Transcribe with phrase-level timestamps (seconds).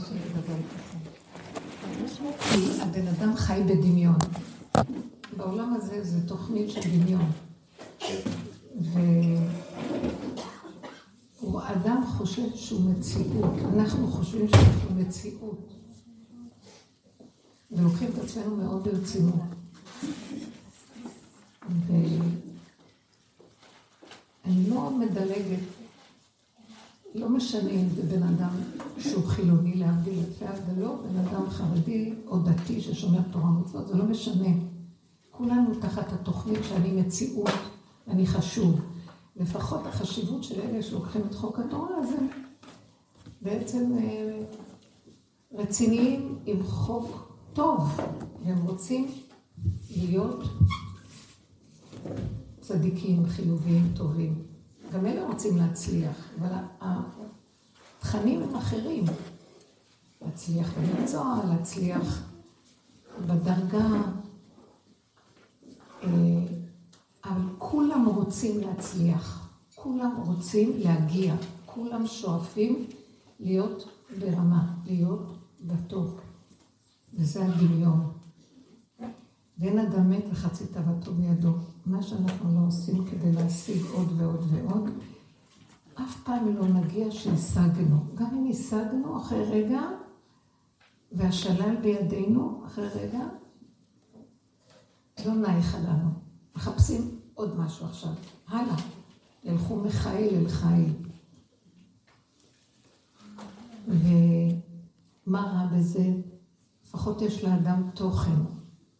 [0.00, 0.98] שאני אדבר איתכם.
[2.38, 4.16] כי הבן אדם חי בדמיון.
[5.36, 7.30] בעולם הזה זה תוכנית של דמיון.
[11.42, 15.72] ואדם חושב שהוא מציאות, אנחנו חושבים שאנחנו מציאות.
[17.72, 19.40] ולוקחים את עצמנו מאוד ברצינות.
[24.44, 25.79] ואני לא מדלגת,
[27.14, 28.50] לא משנה אם זה בן אדם
[28.98, 34.04] שהוא חילוני להבדיל לפי ולא בן אדם חרדי או דתי ששומר תורה ומצוות, זה לא
[34.04, 34.48] משנה.
[35.30, 37.50] כולנו תחת התוכנית שאני מציאות,
[38.08, 38.80] אני חשוב.
[39.36, 42.16] לפחות החשיבות של אלה שלוקחים את חוק התורה הזה,
[43.42, 44.42] בעצם אה,
[45.52, 48.00] רציניים עם חוק טוב,
[48.44, 49.08] והם רוצים
[49.90, 50.44] להיות
[52.60, 54.49] צדיקים, חיוביים, טובים.
[54.92, 56.48] גם אלה רוצים להצליח, אבל
[56.80, 59.04] התכנים הם אחרים.
[60.22, 62.22] להצליח במקצוע, להצליח
[63.26, 63.88] בדרגה,
[66.02, 66.08] אה,
[67.24, 71.34] אבל כולם רוצים להצליח, כולם רוצים להגיע,
[71.66, 72.86] כולם שואפים
[73.40, 73.88] להיות
[74.18, 76.20] ברמה, להיות בטוב.
[77.14, 78.12] וזה הדמיון.
[79.58, 81.52] ואין אדם מת וחצי תאוותו בידו.
[81.90, 84.90] מה שאנחנו לא עושים כדי להשיג עוד ועוד ועוד,
[85.94, 87.96] אף פעם לא נגיע שהשגנו.
[88.14, 89.80] גם אם השגנו אחרי רגע,
[91.12, 93.20] והשלל בידינו אחרי רגע,
[95.26, 96.10] לא נייחה לנו.
[96.56, 98.12] מחפשים עוד משהו עכשיו.
[98.48, 98.76] הלאה.
[99.44, 100.92] ילכו מחיל אל חיל.
[103.88, 106.12] ומה רע בזה?
[106.84, 108.40] לפחות יש לאדם תוכן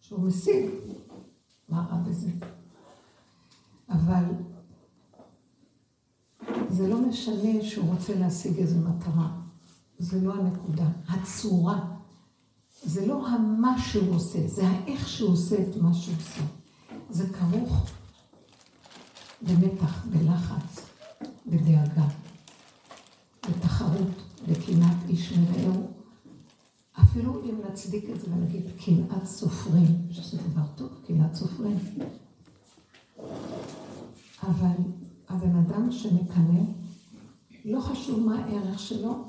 [0.01, 0.71] שהוא משיג.
[1.69, 2.31] מה רע בזה?
[3.91, 4.25] אבל
[6.69, 9.31] זה לא משנה שהוא רוצה להשיג איזו מטרה.
[9.99, 10.89] זה לא הנקודה.
[11.09, 12.01] הצורה.
[12.83, 16.43] זה לא המה שהוא עושה, זה האיך שהוא עושה את מה שהוא עושה.
[17.11, 17.87] זה כרוך
[19.43, 20.81] במתח, בלחץ,
[21.47, 22.07] בדאגה,
[23.49, 25.91] בתחרות, בקנאת איש מרעהו.
[27.03, 31.79] אפילו אם נצדיק את זה ונגיד קנאת סופרים, שזה דבר טוב, קנאת סופרים.
[34.51, 34.77] אבל
[35.29, 36.61] הבן אדם שמקנא,
[37.65, 39.29] לא חשוב מה הערך שלו,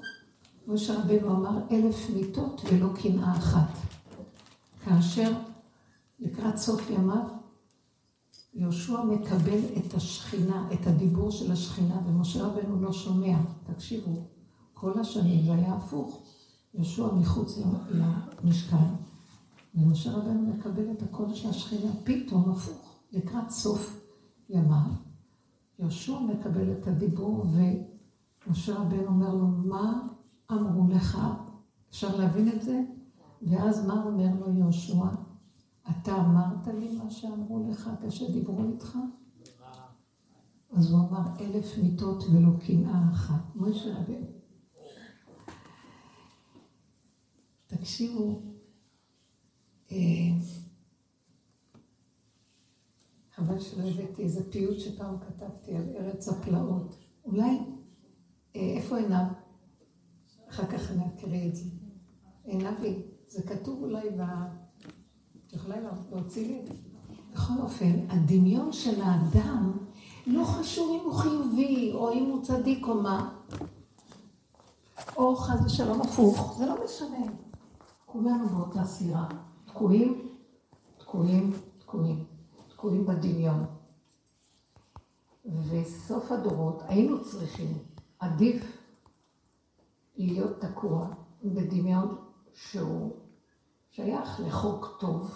[0.65, 3.77] כמו שרבנו אמר, אלף מיטות ולא קנאה אחת.
[4.85, 5.33] כאשר
[6.19, 7.23] לקראת סוף ימיו,
[8.53, 13.37] יהושע מקבל את השכינה, את הדיבור של השכינה, ומשה רבנו לא שומע.
[13.63, 14.27] תקשיבו,
[14.73, 16.23] כל השנים זה היה הפוך.
[16.73, 17.59] יהושע מחוץ
[18.43, 18.87] למשכן,
[19.75, 24.01] ומשה רבנו מקבל את הקול של השכינה, פתאום הפוך, לקראת סוף
[24.49, 25.10] ימיו.
[25.81, 27.45] יהושע מקבל את הדיבור,
[28.47, 30.07] ומשה רבנו אומר לו, מה
[30.51, 31.17] אמרו לך?
[31.89, 32.81] אפשר להבין את זה?
[33.41, 35.05] ואז מה אומר לו יהושע?
[35.89, 38.97] אתה אמרת לי מה שאמרו לך כשדיברו איתך?
[40.71, 43.55] אז הוא אמר אלף מיטות ולא קנאה אחת.
[43.55, 44.25] משה רבנו.
[47.67, 48.41] תקשיבו,
[49.91, 49.97] אה,
[53.41, 56.95] חבל שלא הבאתי איזה פיוט שפעם כתבתי על ארץ הפלאות.
[57.25, 57.59] אולי,
[58.55, 59.25] אה, איפה עיניו?
[60.49, 61.65] אחר כך אני אקריא את זה.
[62.43, 64.21] עינבי, זה כתוב אולי ב...
[65.47, 65.75] את יכולה
[66.11, 66.61] להוציא לי?
[67.33, 69.77] בכל אופן, הדמיון של האדם,
[70.27, 73.39] לא חשוב אם הוא חיובי, או אם הוא צדיק או מה,
[75.17, 77.31] או חס ושלום הפוך, זה לא משנה.
[78.05, 79.27] כולנו באותה סירה.
[79.65, 80.29] תקועים,
[80.97, 82.30] תקועים, תקועים.
[82.81, 83.65] תקועים בדמיון.
[85.69, 87.77] וסוף הדורות, היינו צריכים,
[88.19, 88.77] עדיף
[90.17, 91.07] להיות תקוע
[91.43, 92.15] בדמיון
[92.53, 93.11] שהוא
[93.91, 95.31] שייך לחוק טוב,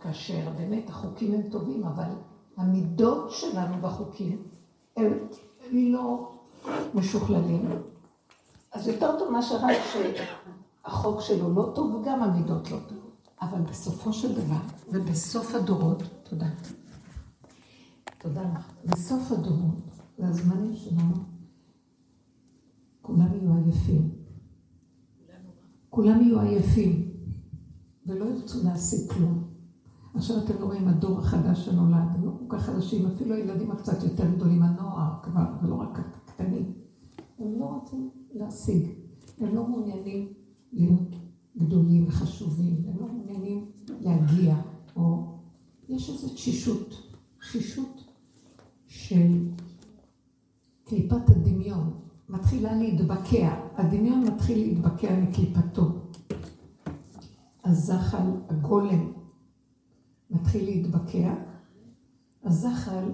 [0.00, 2.10] כאשר באמת החוקים הם טובים, אבל
[2.56, 4.42] המידות שלנו בחוקים
[4.96, 5.18] הם
[5.72, 6.32] לא
[6.94, 7.68] משוכללים.
[8.72, 13.03] אז יותר טוב מאשר רק שהחוק שלו לא טוב וגם המידות לא טוב.
[13.44, 14.60] אבל בסופו של דבר,
[14.92, 16.48] ובסוף הדורות, תודה.
[18.18, 18.72] תודה לך.
[18.84, 19.80] בסוף הדורות,
[20.18, 21.14] זה הזמנים שלנו,
[23.02, 24.10] כולם יהיו עייפים.
[25.90, 27.10] כולם יהיו עייפים,
[28.06, 29.44] ולא ירצו להשיג כלום.
[30.14, 34.02] עכשיו אתם לא רואים הדור החדש שנולד, הם לא כל כך חדשים, אפילו הילדים הקצת
[34.02, 36.72] יותר גדולים, הנוער כבר, ולא רק הקטנים.
[37.38, 38.88] הם לא רוצים להשיג,
[39.40, 40.32] הם לא מעוניינים
[40.72, 41.23] להיות
[41.56, 43.70] גדולים וחשובים, הם לא מעוניינים
[44.00, 44.56] להגיע,
[44.96, 45.34] או
[45.88, 46.94] יש איזו תשישות,
[47.40, 48.04] תשישות
[48.86, 49.48] של
[50.84, 52.00] קליפת הדמיון.
[52.28, 55.82] מתחילה להתבקע, הדמיון מתחיל להתבקע מקליפתו.
[57.64, 59.12] הזחל, הגולם,
[60.30, 61.34] מתחיל להתבקע,
[62.44, 63.04] הזחל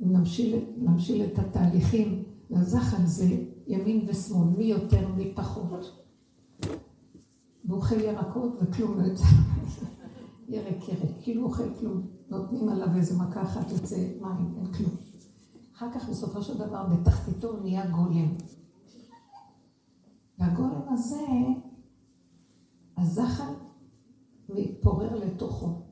[0.00, 6.03] נמשיל, נמשיל את התהליכים, והזחל זה ימין ושמאל, מי יותר, מי פחות.
[7.64, 9.24] והוא אוכל ירקות וכלום לא יוצא.
[10.48, 12.06] ירק ירק, כאילו אוכל כלום.
[12.28, 14.90] נותנים עליו איזה מכה אחת, יוצא מים, אין כלום.
[15.76, 18.34] אחר כך בסופו של דבר בתחתיתו נהיה גולם.
[20.38, 21.26] והגולם הזה,
[22.96, 23.52] הזחל
[24.48, 25.82] מתפורר לתוכו.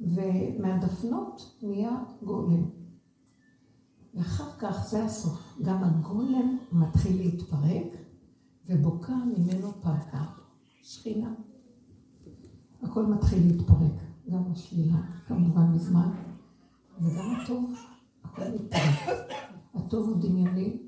[0.00, 2.70] ומהדפנות נהיה גולם.
[4.14, 5.58] ואחר כך זה הסוף.
[5.62, 7.86] גם הגולם מתחיל להתפרק,
[8.66, 10.41] ובוקע ממנו פרקה.
[10.82, 11.34] שכינה.
[12.82, 13.92] הכל מתחיל להתפרק,
[14.30, 16.10] גם השלילה, כמובן מזמן,
[17.00, 17.74] וגם הטוב,
[18.24, 19.18] הכל מתפרק.
[19.74, 20.78] הטוב הוא דמיוני,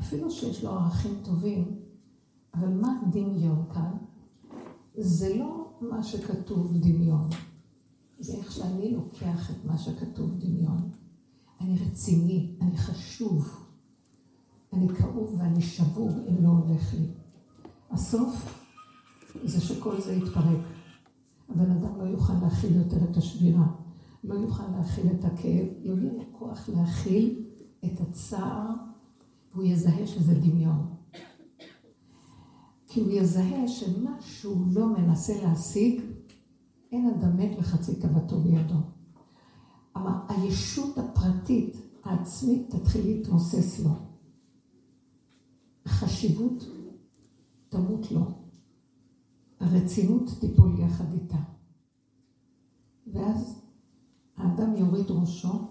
[0.00, 1.80] אפילו שיש לו ערכים טובים,
[2.54, 3.96] אבל מה דמיון כאן?
[4.98, 7.28] זה לא מה שכתוב דמיון,
[8.18, 10.90] זה איך שאני לוקח את מה שכתוב דמיון.
[11.60, 13.66] אני רציני, אני חשוב,
[14.72, 17.06] אני כאוב ואני שבור אם לא הולך לי.
[17.90, 18.63] הסוף
[19.42, 20.58] זה שכל זה יתפרק.
[21.48, 23.66] הבן אדם לא יוכל להכיל יותר את השבירה,
[24.24, 27.44] לא יוכל להכיל את הכאב, לא יהיה לו כוח להכיל
[27.84, 28.70] את הצער,
[29.54, 30.94] והוא יזהה שזה דמיון.
[32.86, 36.00] כי הוא יזהה שמה שהוא לא מנסה להשיג,
[36.92, 38.74] אין אדם מת וחצי תוותו בידו.
[39.96, 43.90] אבל הישות הפרטית, העצמית, תתחיל להתמוסס לו.
[45.86, 46.64] החשיבות
[47.68, 48.43] תמות לו.
[49.64, 51.38] הרצינות תיפול יחד איתה.
[53.06, 53.62] ואז
[54.36, 55.68] האדם יוריד ראשו,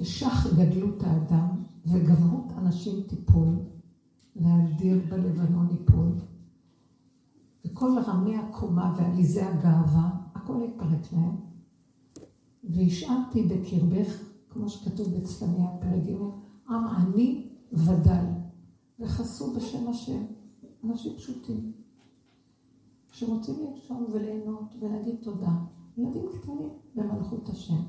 [0.00, 3.58] ושח גדלות האדם, וגברות אנשים תיפול,
[4.36, 6.12] והדיר בלבנון ייפול.
[7.64, 11.36] וכל רמי הקומה ועליזי הגאווה, הכל יתפרק להם.
[12.64, 16.20] והשארתי בקרבך, כמו שכתוב בצפניה פרק
[16.68, 18.24] עם עני ודל,
[18.98, 20.22] וחסו בשם השם,
[20.84, 21.83] אנשים פשוטים.
[23.14, 25.52] שרוצים לנשום וליהנות ולהגיד תודה.
[25.96, 27.82] ילדים קטנים במלכות השם.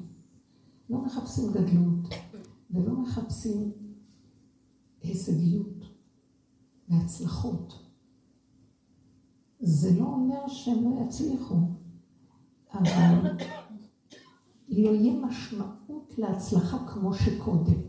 [0.89, 2.07] לא מחפשים גדלות
[2.71, 3.71] ולא מחפשים
[5.01, 5.85] הישגיות
[6.89, 7.73] והצלחות.
[9.59, 11.55] זה לא אומר שהם לא יצליחו,
[12.73, 13.21] אבל
[14.69, 17.81] לא יהיה משמעות להצלחה כמו שקודם.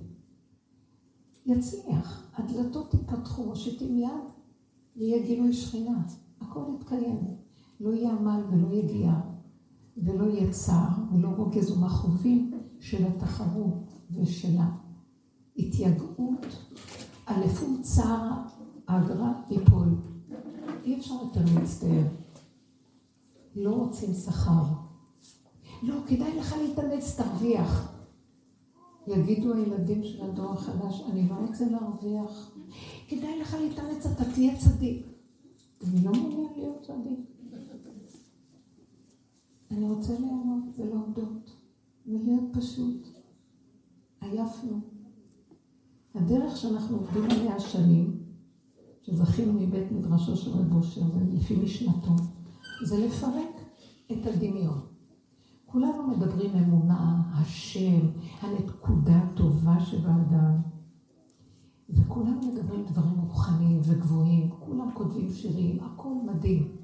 [1.47, 4.11] יצליח, הדלתות ייפתחו, מושיטים יד,
[4.97, 6.03] יהיה גילוי שכינה.
[6.41, 7.37] הכל יתקיים.
[7.81, 9.21] לא יהיה עמל ולא יגיעה,
[9.97, 12.50] ולא יהיה צער, ולא רוגז ומכאובים
[12.81, 14.56] של התחרות ושל
[15.56, 16.47] ההתייגעות.
[17.44, 18.31] לפום צער
[18.88, 19.88] האגרה ייפול.
[20.85, 22.06] אי אפשר יותר להצטער.
[23.56, 24.65] לא רוצים שכר.
[25.83, 27.93] לא, כדאי לך להתאמץ, תרוויח.
[29.06, 32.50] יגידו הילדים של הדור החדש, אני לא רוצה להרוויח.
[33.09, 35.15] כדאי לך להתאמץ, אתה תהיה צדיק.
[35.84, 37.19] אני לא מעוניין להיות צדיק.
[39.70, 41.56] אני רוצה ליהנות ולהודות
[42.06, 43.08] ולהיות פשוט.
[44.20, 44.81] עייפנו.
[46.14, 48.23] הדרך שאנחנו עובדים עליה שנים,
[49.02, 52.16] שזכינו מבית מדרשו של רב אושר, ולפי משנתו,
[52.87, 53.61] זה לפרק
[54.12, 54.80] את הדמיון.
[55.66, 58.06] כולנו מדברים אמונה, השם,
[58.40, 60.75] הנקודה הטובה שבאדם.
[61.88, 66.76] וכולם מדברים דברים רוחניים וגבוהים, כולם כותבים שירים, הכל מדהים.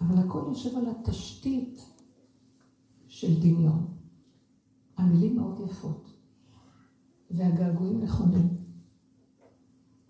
[0.00, 1.80] אבל הכל יושב על התשתית
[3.08, 3.86] של דמיון.
[4.96, 6.08] המילים מאוד יפות,
[7.30, 8.56] והגעגועים נכונים.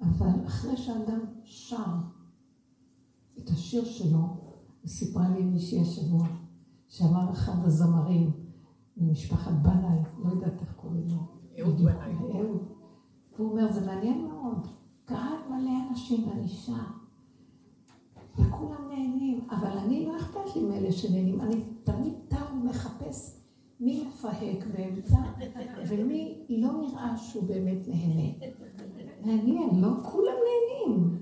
[0.01, 1.95] אבל אחרי שאדם שר
[3.39, 4.37] את השיר שלו,
[4.87, 6.27] סיפרה לי מישהי השבוע,
[6.89, 8.31] שאמר אחד הזמרים
[8.97, 12.13] ממשפחת בנאי, לא יודעת איך קוראים לו, אהוד בנאי.
[13.37, 14.67] והוא אומר, זה מעניין מאוד,
[15.05, 16.83] קהל מלא אנשים ואישה,
[18.39, 23.41] וכולם נהנים, אבל אני לא אכפת לי מאלה שנהנים, אני תמיד טר ומחפש
[23.81, 25.19] מי מפהק באמצע,
[25.89, 28.49] ומי לא נראה שהוא באמת נהנה.
[29.25, 31.19] מעניין, לא כולם נהנים.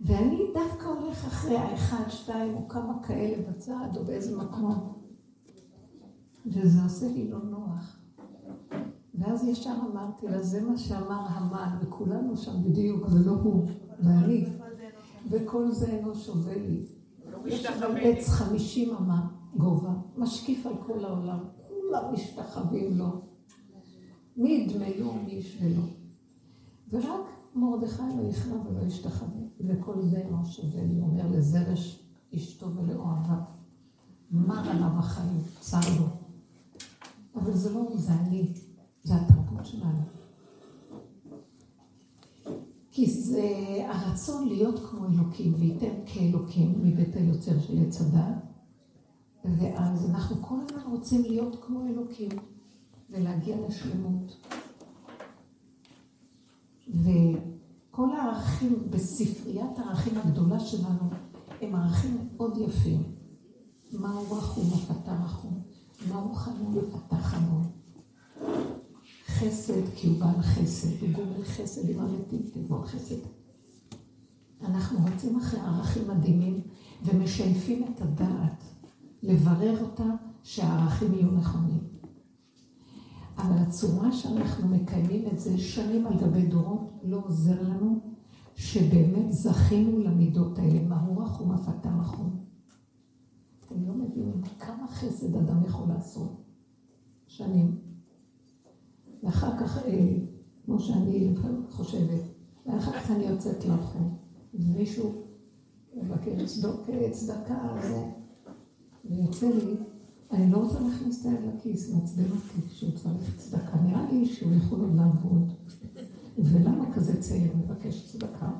[0.00, 4.92] ואני דווקא הולך אחרי האחד, שתיים, או כמה כאלה בצד, או באיזה מקום.
[6.46, 7.97] וזה עושה לי לא נוח.
[9.18, 13.68] ואז ישר אמרתי לה, זה מה שאמר המן, וכולנו שם בדיוק, ולא הוא,
[14.00, 14.46] ואני.
[15.30, 16.86] וכל זה אינו שווה לי.
[17.46, 23.22] יש שם עץ חמישים אמה גובה, משקיף על כל העולם, כולם משתחווים לו.
[24.36, 25.82] מי ידמה לו, מי ישווה לו.
[26.90, 27.20] ורק
[27.54, 33.38] מרדכי לא יכנע ולא ישתחווה, וכל זה לא שווה לי, אומר לזרש אשתו ולאוהביו.
[34.30, 36.06] מר עליו החיים, צר לו.
[37.34, 38.52] אבל זה לא, זה אני,
[39.08, 40.02] זה התרבות שלנו.
[42.90, 43.42] כי זה
[43.88, 48.34] הרצון להיות כמו אלוקים, וייתן כאלוקים מבית היוצר של עץ הדת,
[49.44, 52.28] ואז אנחנו כל הזמן רוצים להיות כמו אלוקים,
[53.10, 54.46] ולהגיע לשלמות.
[56.88, 61.10] וכל הערכים בספריית הערכים הגדולה שלנו
[61.60, 63.02] הם ערכים מאוד יפים.
[63.92, 65.62] מהו רחום ופתח רחום,
[66.08, 67.62] מהו חנון ופתח חנון.
[69.38, 73.14] חסד כי הוא בעל חסד, הוא גומל חסד עם המתים, תגמול חסד.
[74.64, 76.60] אנחנו רצים אחרי ערכים מדהימים
[77.04, 78.64] ומשייפים את הדעת,
[79.22, 80.04] לברר אותה
[80.42, 81.80] שהערכים יהיו נכונים.
[83.38, 88.00] אבל הצורה שאנחנו מקיימים את זה שנים על גבי דורות לא עוזר לנו
[88.54, 92.44] שבאמת זכינו למידות האלה, מהו רחום אף אתה רחום.
[93.66, 96.42] אתם לא מבינים כמה חסד אדם יכול לעשות.
[97.26, 97.87] שנים.
[99.22, 100.16] ואחר כך, אה,
[100.64, 101.34] כמו שאני
[101.70, 102.20] חושבת,
[102.66, 104.14] ואחר כך אני יוצאת לרחוב,
[104.54, 105.12] ומישהו
[105.96, 106.64] מבקש
[107.10, 108.04] צדקה על זה,
[109.04, 109.76] ויוצא לי,
[110.30, 113.76] אני לא רוצה להכניס את היד לכיס, מעצבן אותי כשהוא צריך צדקה.
[113.86, 115.52] נראה לי שהוא יכול עוד לעבוד.
[116.38, 118.50] ולמה כזה צעיר מבקש צדקה?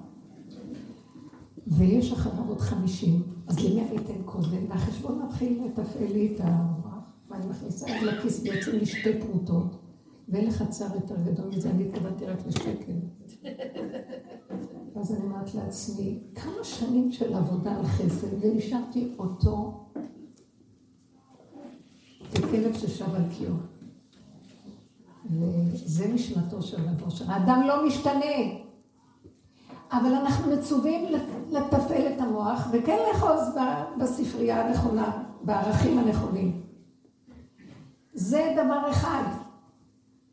[1.66, 4.68] ויש אחריו עוד חמישים, אז למי אני אתן קודם?
[4.68, 9.76] והחשבון מתחיל לתפעל לי את המוח, ואני מכניסה את לכיס ויוצאים לי שתי פרוטות,
[10.28, 12.92] ואין לך צער יותר גדול מזה, אני התכוונתי רק לשקל.
[14.97, 19.85] אז אני אומרת לעצמי, כמה שנים של עבודה על חסד, ונשארתי אותו
[22.35, 23.54] ככלב ששב על קיו.
[25.30, 27.25] וזה משנתו של רב אושר.
[27.28, 28.37] האדם לא משתנה,
[29.92, 31.14] אבל אנחנו מצווים
[31.50, 33.40] לתפעל את המוח וכן לאחוז
[34.00, 36.62] בספרייה הנכונה, בערכים הנכונים.
[38.14, 39.23] זה דבר אחד,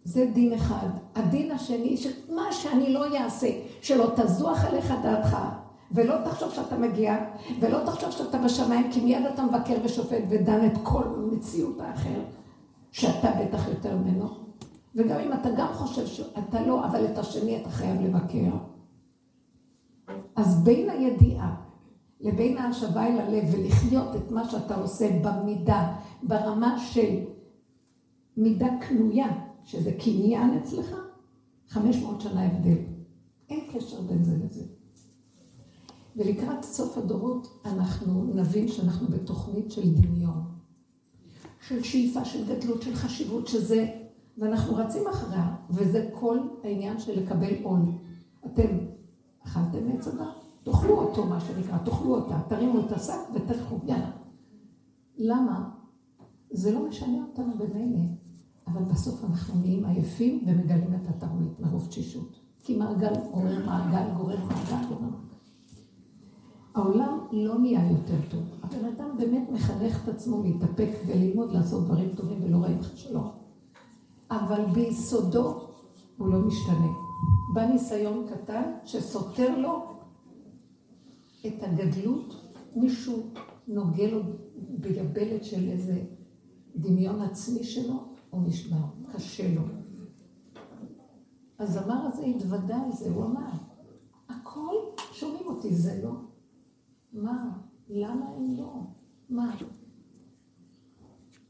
[0.06, 0.88] זה דין אחד.
[1.16, 3.48] הדין השני, שמה שאני לא אעשה,
[3.82, 5.38] שלא תזוח עליך דעתך,
[5.92, 7.18] ולא תחשוב שאתה מגיע,
[7.60, 12.20] ולא תחשוב שאתה בשמיים, כי מיד אתה מבקר ושופט ודן את כל מציאות האחר,
[12.92, 14.30] שאתה בטח יותר ממנו.
[14.96, 18.52] וגם אם אתה גם חושב שאתה לא, אבל את השני אתה חייב לבקר.
[20.36, 21.56] אז בין הידיעה
[22.22, 25.94] לבין ההשבה אל הלב ולחיות את מה שאתה עושה במידה,
[26.24, 27.16] ברמה של
[28.38, 29.28] מידה קנויה,
[29.65, 30.95] שזה קניין אצלך,
[31.67, 32.77] 500 שנה הבדל.
[33.50, 34.63] אין קשר בין זה לזה.
[36.15, 40.43] ולקראת סוף הדורות אנחנו נבין שאנחנו בתוכנית של דמיון,
[41.67, 43.88] של שאיפה, של גדלות, של חשיבות, שזה,
[44.38, 47.81] ואנחנו רצים אחריה, וזה כל העניין של לקבל עול.
[48.45, 48.77] אתם
[49.45, 50.45] אכלתם מעץ הדת?
[50.63, 54.12] תאכלו אותו, מה שנקרא, תאכלו אותה, תרימו את השק ותלכו, יאללה.
[55.17, 55.69] למה?
[56.51, 58.00] זה לא משנה אותנו במילא,
[58.67, 62.39] אבל בסוף אנחנו נהיים עייפים ומגלים את התרמית מרוב תשישות.
[62.63, 65.10] כי מעגל גורר מעגל, גורר מעגל, גורר.
[66.75, 68.43] העולם לא נהיה יותר טוב.
[68.63, 73.31] הבן אדם באמת מחנך את עצמו להתאפק וללמוד לעשות דברים טובים ולא רעים שלום.
[74.31, 75.67] אבל ביסודו
[76.17, 76.88] הוא לא משתנה.
[77.53, 79.84] בא ניסיון קטן שסותר לו
[81.48, 82.36] את הגדלות,
[82.75, 83.24] מישהו
[83.67, 84.22] נוגע לו
[84.69, 86.01] ביבלת של איזה
[86.75, 89.62] דמיון עצמי שלו, הוא נשבר, קשה לו.
[91.60, 93.50] הזמר הזה התוודה על זה, הוא אמר,
[94.30, 94.75] הכל
[95.13, 96.12] שומעים אותי, זה לא.
[97.13, 97.58] מה?
[97.89, 98.82] למה הם לא?
[99.30, 99.56] מה?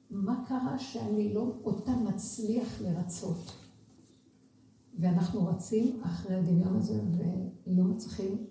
[0.10, 3.51] מה קרה שאני לא אותה מצליח לרצות?
[5.00, 7.01] ואנחנו רצים אחרי הדמיון הזה
[7.68, 8.46] ולא מצליחים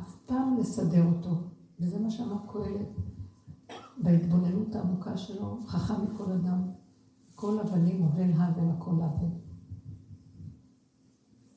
[0.00, 1.30] אף פעם לסדר אותו.
[1.80, 2.88] וזה מה שאמר קהלת
[3.98, 6.62] בהתבוננות העמוקה שלו, חכם מכל אדם,
[7.36, 9.28] כל אבנים אוהל הבל הכל הבל.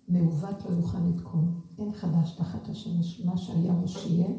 [0.07, 4.29] מעוות לא יוכל לתקון, אין חדש תחת השמש, מה שהיה הוא שיהיה.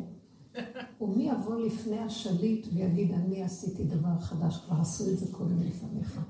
[1.01, 6.21] ומי יבוא לפני השליט ויגיד, אני עשיתי דבר חדש, כבר עשו את זה קודם לפניך.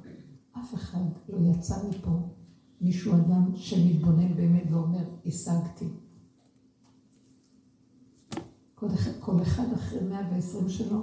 [0.58, 2.10] אף אחד לא יצא מפה
[2.80, 5.88] מישהו אדם שמתבונן באמת ואומר, השגתי.
[8.74, 11.02] כל אחד, כל אחד אחרי 120 שלו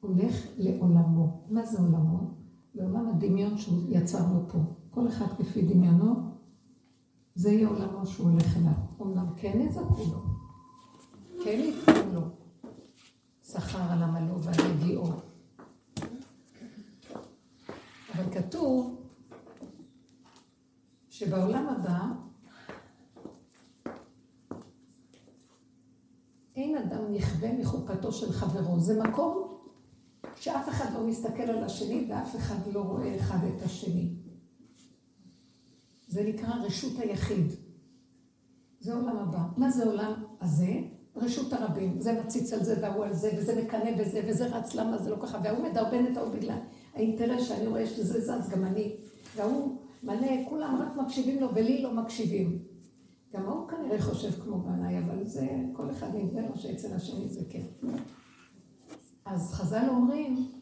[0.00, 1.46] הולך לעולמו.
[1.50, 2.41] מה זה עולמו?
[2.74, 4.58] בעולם הדמיון שיצרנו פה.
[4.90, 6.14] כל אחד כפי דמיונו,
[7.34, 8.72] זה יהיה עולמו שהוא הולך אליו.
[9.02, 10.22] אמנם כן יזכו לו,
[11.44, 12.20] כן יזכו לו
[13.42, 15.12] שכר על עמלו ועל יגיעו.
[18.14, 19.02] אבל כתוב
[21.10, 22.00] שבעולם הבא
[26.56, 28.80] אין אדם נכווה מחופתו של חברו.
[28.80, 29.51] זה מקום
[31.02, 34.08] לא מסתכל על השני ואף אחד לא רואה אחד את השני.
[36.08, 37.46] זה נקרא רשות היחיד.
[38.80, 39.38] זה עולם הבא.
[39.56, 40.80] מה זה עולם הזה?
[41.16, 42.00] רשות הרבים.
[42.00, 45.16] זה מציץ על זה והוא על זה, וזה מקנא בזה, וזה רץ למה זה לא
[45.22, 46.58] ככה, וההוא מדרבן את ההוא בגלל
[46.94, 48.96] האינטרס שאני רואה שזה זז, גם אני.
[49.36, 52.58] וההוא מלא, כולם רק מקשיבים לו ולי לא מקשיבים.
[53.34, 57.40] גם ההוא כנראה חושב כמו בניי, אבל זה, כל אחד נדמה לו שאצל השני זה
[57.50, 57.88] כן.
[59.24, 60.61] אז חז"ל אומרים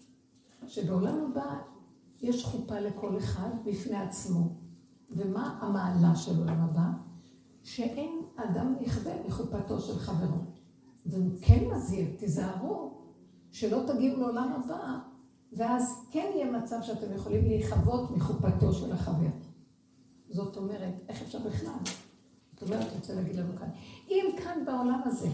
[0.70, 1.56] שבעולם הבא
[2.20, 4.48] יש חופה לכל אחד בפני עצמו.
[5.10, 6.88] ומה המעלה של עולם הבא?
[7.62, 10.38] שאין אדם נכווה מחופתו של חברו.
[11.06, 12.98] והוא כן מזהיר, תיזהרו,
[13.50, 14.98] שלא תגיעו לעולם הבא,
[15.52, 19.30] ואז כן יהיה מצב שאתם יכולים להיכבות מחופתו של החבר.
[20.28, 21.72] זאת אומרת, איך אפשר בכלל?
[22.52, 23.68] זאת אומרת, אני רוצה להגיד לנו כאן,
[24.08, 25.28] אם כאן בעולם הזה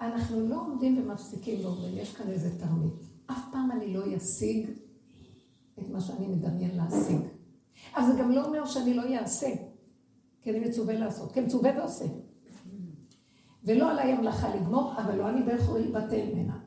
[0.00, 4.70] אנחנו לא עומדים ומפסיקים ואומרים, יש כאן איזה תרמית, אף פעם אני לא אשיג
[5.78, 7.20] את מה שאני מדמיין להשיג.
[7.96, 9.50] אבל זה גם לא אומר שאני לא אעשה.
[10.42, 12.04] כי אני מצווה לעשות, כי מצווה ועושה.
[13.64, 16.58] ולא עליי המלאכה לגמור, אבל לא אני ביכול להתבטל ממנה.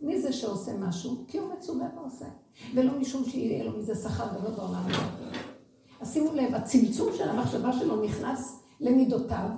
[0.00, 1.24] מי זה שעושה משהו?
[1.28, 2.26] כי הוא מצווה ועושה.
[2.74, 5.38] ולא משום שיהיה לו מזה שכר ולא בעולם הזה.
[6.00, 9.48] אז שימו לב, הצמצום של המחשבה שלו נכנס למידותיו,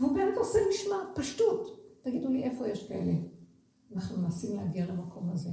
[0.00, 1.78] והוא באמת עושה משמע, פשטות.
[2.02, 3.12] תגידו לי, איפה יש כאלה?
[3.94, 5.50] אנחנו מנסים להגיע למקום הזה.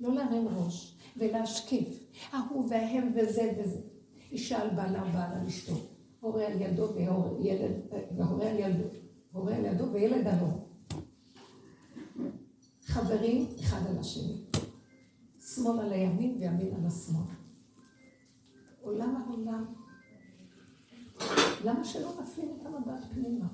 [0.00, 2.10] לא להרים ראש ולהשקיף.
[2.32, 3.80] ההוא וההם וזה וזה.
[4.32, 5.74] אישה על בעלה, בעל על אשתו.
[6.20, 6.88] הורה על ידו
[8.16, 8.84] והורה על ידו,
[9.32, 10.46] הורה על ידו וילד עלו.
[12.84, 14.36] חברים אחד על השני.
[15.54, 17.24] שמאל על הימין וימין על השמאל.
[18.80, 19.64] עולם העולם.
[21.64, 23.46] למה שלא נפנים את המבט פנימה?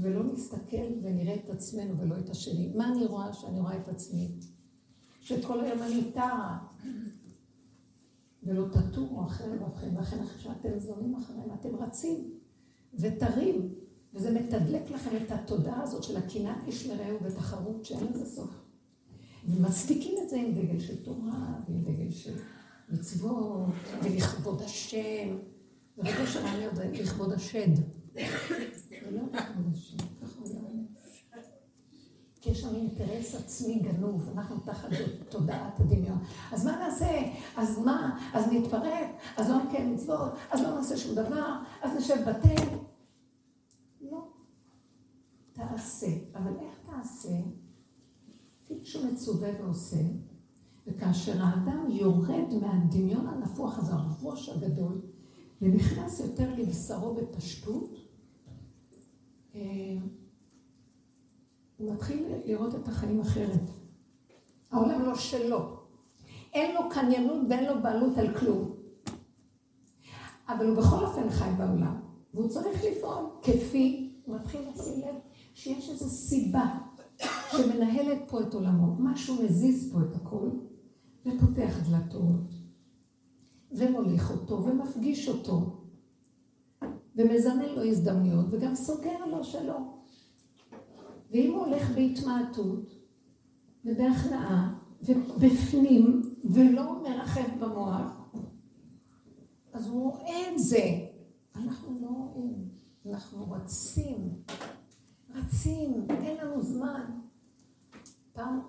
[0.00, 2.72] ולא נסתכל ונראה את עצמנו ולא את השני.
[2.76, 4.30] מה אני רואה שאני רואה את עצמי?
[5.20, 6.58] שכל היום אני טרה,
[8.42, 12.30] ולא תטורו אחרי לבבכם, ואכן אחרי שאתם זונים אחריהם, אתם רצים
[12.94, 13.74] ותרים,
[14.14, 18.50] וזה מתדלק לכם את התודעה הזאת של הקנאת איש מרעהו ותחרות שאין לזה סוף.
[19.48, 22.34] ומצדיקים את זה עם דגל של תורה, ועם דגל של
[22.88, 23.66] מצוות,
[24.02, 25.36] ולכבוד השם.
[25.98, 27.97] ורגע שאני יודעת, לכבוד השד.
[32.40, 34.88] כי יש לנו אינטרס עצמי גנוב, אנחנו תחת
[35.28, 36.18] תודעת הדמיון.
[36.52, 37.22] אז מה נעשה?
[37.56, 38.18] אז מה?
[38.34, 39.08] אז נתפרק?
[39.36, 40.32] אז לא נקיים מצוות?
[40.50, 41.58] אז לא נעשה שום דבר?
[41.82, 42.62] אז נשב בתה?
[44.00, 44.28] לא.
[45.52, 46.06] תעשה.
[46.34, 47.38] אבל איך תעשה?
[48.64, 50.02] כפי שהוא מצווה ועושה,
[50.86, 55.00] וכאשר האדם יורד מהדמיון הנפוח הזה, הראש הגדול,
[55.62, 57.94] ונכנס יותר לבשרו בפשטות,
[59.54, 59.60] אה,
[61.76, 63.70] הוא מתחיל לראות את החיים אחרת.
[64.70, 65.76] העולם לא שלו.
[66.52, 68.74] אין לו קניינות ואין לו בעלות על כלום.
[70.48, 72.00] אבל הוא בכל אופן חי בעולם,
[72.34, 75.14] והוא צריך לפעול כפי, הוא מתחיל לשים לב
[75.54, 76.78] שיש איזו סיבה
[77.50, 80.48] שמנהלת פה את עולמו, משהו מזיז פה את הכל,
[81.26, 82.57] ופותח דלתות,
[83.72, 85.82] ומוליך אותו, ומפגיש אותו,
[87.16, 89.78] ומזמן לו הזדמנויות, וגם סוגר לו שלא.
[91.30, 92.94] ואם הוא הולך בהתמעטות
[93.84, 98.30] ובהכנעה ובפנים ולא מרחב במוח,
[99.72, 101.08] אז הוא רואה את זה.
[101.56, 102.68] אנחנו לא רואים,
[103.06, 104.42] אנחנו רצים,
[105.34, 107.04] רצים, אין לנו זמן.
[108.32, 108.60] פעם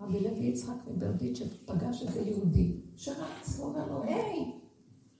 [0.00, 4.52] רבי לוי יצחק מברדיצ'ב פגש איזה יהודי שרץ, הוא אומר לו, היי,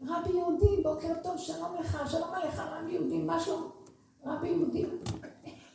[0.02, 3.70] רבי יהודי, בוקר טוב, שלום לך, שלום עליך, רבי יהודי, מה שלום?
[4.24, 4.84] רבי יהודי,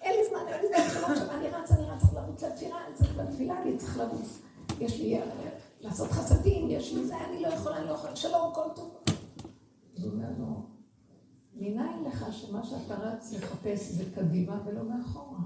[0.02, 2.76] אין לי זמן, אין לי זמן, שלום עכשיו, אני רץ, אני רץ, צריך לרוץ לתפילה,
[2.88, 4.42] אני צריך לתפילה, אני צריך לרוץ.
[4.80, 5.26] יש לי אה,
[5.82, 8.96] לעשות חסדים, יש לי זה, אני לא יכולה, אני לא יכולה, שלום, כל טוב.
[9.98, 10.66] אז הוא אומר לו,
[11.56, 15.40] מניין לך שמה שאתה רץ לחפש זה קדימה ולא מאחורה.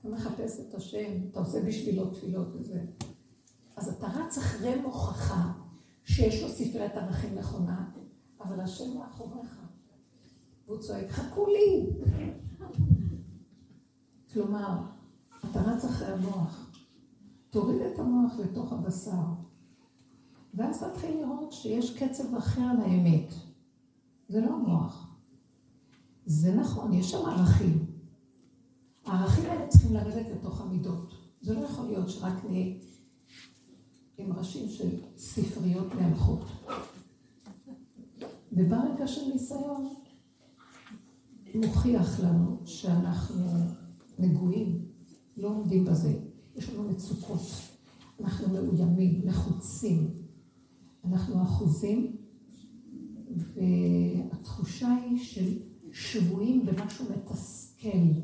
[0.00, 2.84] אתה מחפש את השם, אתה עושה בשבילו תפילות וזה.
[3.76, 5.52] אז אתה רץ אחרי מוכחה
[6.04, 7.90] שיש לו ספריית ערכים נכונה,
[8.40, 9.60] אבל השם מאחוריך.
[10.66, 11.86] והוא צועק, חכו לי!
[14.32, 14.82] כלומר,
[15.50, 16.70] אתה רץ אחרי המוח.
[17.50, 19.22] תוריד את המוח לתוך הבשר,
[20.54, 23.32] ואז תתחיל לראות שיש קצב אחר לאמת.
[24.28, 25.16] זה לא המוח.
[26.26, 27.89] זה נכון, יש שם ערכים.
[29.10, 31.14] הערכים האלה צריכים לרדת לתוך המידות.
[31.40, 32.74] זה לא יכול להיות שרק נהיה
[34.18, 36.44] עם ראשים של ספריות מהלכות.
[38.52, 39.94] וברגע של ניסיון,
[41.54, 43.46] מוכיח לנו שאנחנו
[44.18, 44.84] נגועים,
[45.36, 46.18] לא עומדים בזה.
[46.56, 47.42] יש לנו מצוקות,
[48.20, 50.10] אנחנו מאוימים, לחוצים,
[51.04, 52.16] אנחנו אחוזים,
[53.36, 55.58] והתחושה היא של
[55.92, 58.20] שבויים במשהו מתסכל.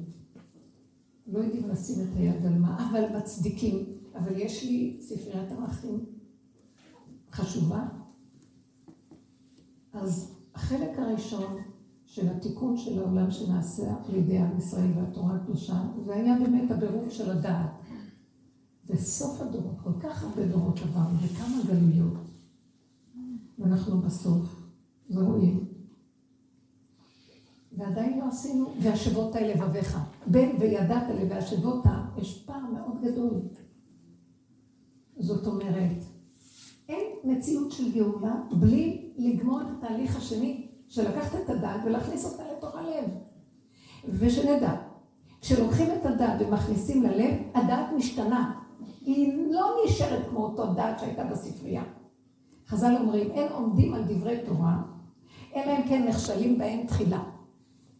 [1.26, 3.84] לא יודעים לשים את היד על מה, אבל מצדיקים.
[4.14, 6.04] אבל יש לי ספריית ערכים
[7.32, 7.88] חשובה.
[9.92, 11.56] אז החלק הראשון
[12.04, 17.10] של התיקון של העולם שנעשה על ידי עם ישראל והתורה הקדושה, זה היה באמת הבירור
[17.10, 17.70] של הדעת.
[18.86, 22.18] וסוף הדורות, כל כך הרבה דורות עברנו, וכמה גלויות.
[23.58, 24.66] ואנחנו בסוף,
[25.10, 25.75] ורואים.
[27.76, 29.98] ועדיין לא עשינו, והשבות האלה לבביך.
[30.26, 31.84] בין וידעת לי והשבות,
[32.18, 33.40] יש פער מאוד גדול.
[35.18, 36.04] זאת אומרת,
[36.88, 42.42] אין מציאות של גאולה בלי לגמור את התהליך השני, של לקחת את הדעת ולהכניס אותה
[42.52, 43.04] לתוך הלב.
[44.08, 44.74] ושנדע,
[45.40, 48.60] כשלוקחים את הדעת ומכניסים ללב, הדעת משתנה.
[49.00, 51.82] היא לא נשארת כמו אותו דעת שהייתה בספרייה.
[52.68, 54.82] חז"ל אומרים, אין עומדים על דברי תורה,
[55.56, 57.35] אלא אם כן נכשלים בהם תחילה.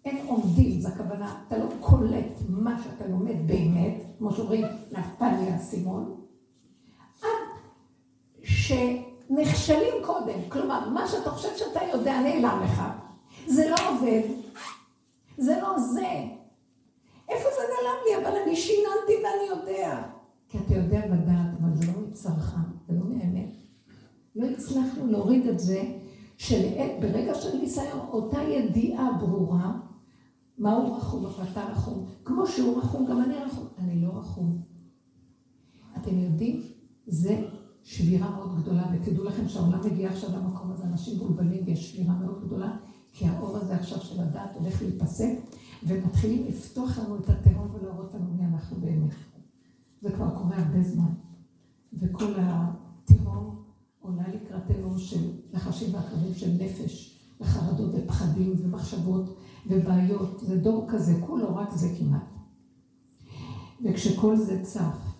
[0.06, 6.20] אין עומדים, זו הכוונה, אתה לא קולט מה שאתה לומד באמת, כמו שאומרים, נפתלי האסימון,
[7.22, 7.28] עד
[8.42, 10.38] שנכשלים קודם.
[10.48, 12.82] כלומר, מה שאתה חושב שאתה יודע נעלם לך.
[13.46, 14.22] זה לא עובד,
[15.38, 16.24] זה לא זה.
[17.28, 18.28] איפה זה נעלם לי?
[18.28, 20.02] אבל אני שיננתי ואני יודע.
[20.48, 22.56] כי אתה יודע לדעת, אבל זה לא מצרך,
[22.88, 23.54] זה לא מאמת.
[24.36, 25.82] לא הצלחנו להוריד את זה,
[26.38, 29.72] שברגע של ניסיון, אותה ידיעה ברורה,
[30.58, 32.06] מה הוא רחום ואתה רחום.
[32.24, 33.66] כמו שהוא רחום, גם אני רחום.
[33.78, 34.62] אני לא רחום.
[35.96, 36.62] אתם יודעים,
[37.06, 37.44] זה
[37.82, 42.44] שבירה מאוד גדולה, ותדעו לכם שהעולם מגיע עכשיו למקום הזה, אנשים מבולבלים, ויש שבירה מאוד
[42.46, 42.76] גדולה,
[43.12, 45.30] כי האור הזה עכשיו של הדת הולך להיפסק,
[45.82, 49.14] ומתחילים לפתוח לנו את התהום ולהראות לנו מי אנחנו באמת.
[50.02, 51.12] זה כבר קורה הרבה זמן.
[51.92, 53.62] וכל התהום
[54.00, 59.35] עולה לקראתנו של נחשים ועקבים של נפש, וחרדות ופחדים ומחשבות
[59.66, 60.40] ובעיות.
[60.40, 62.36] זה דור כזה, כולו רק זה כמעט.
[63.84, 65.16] וכשכל זה צף,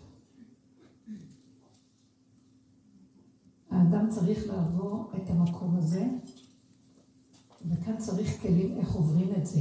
[3.71, 6.09] האדם צריך לעבור את המקום הזה,
[7.71, 9.61] וכאן צריך כלים איך עוברים את זה.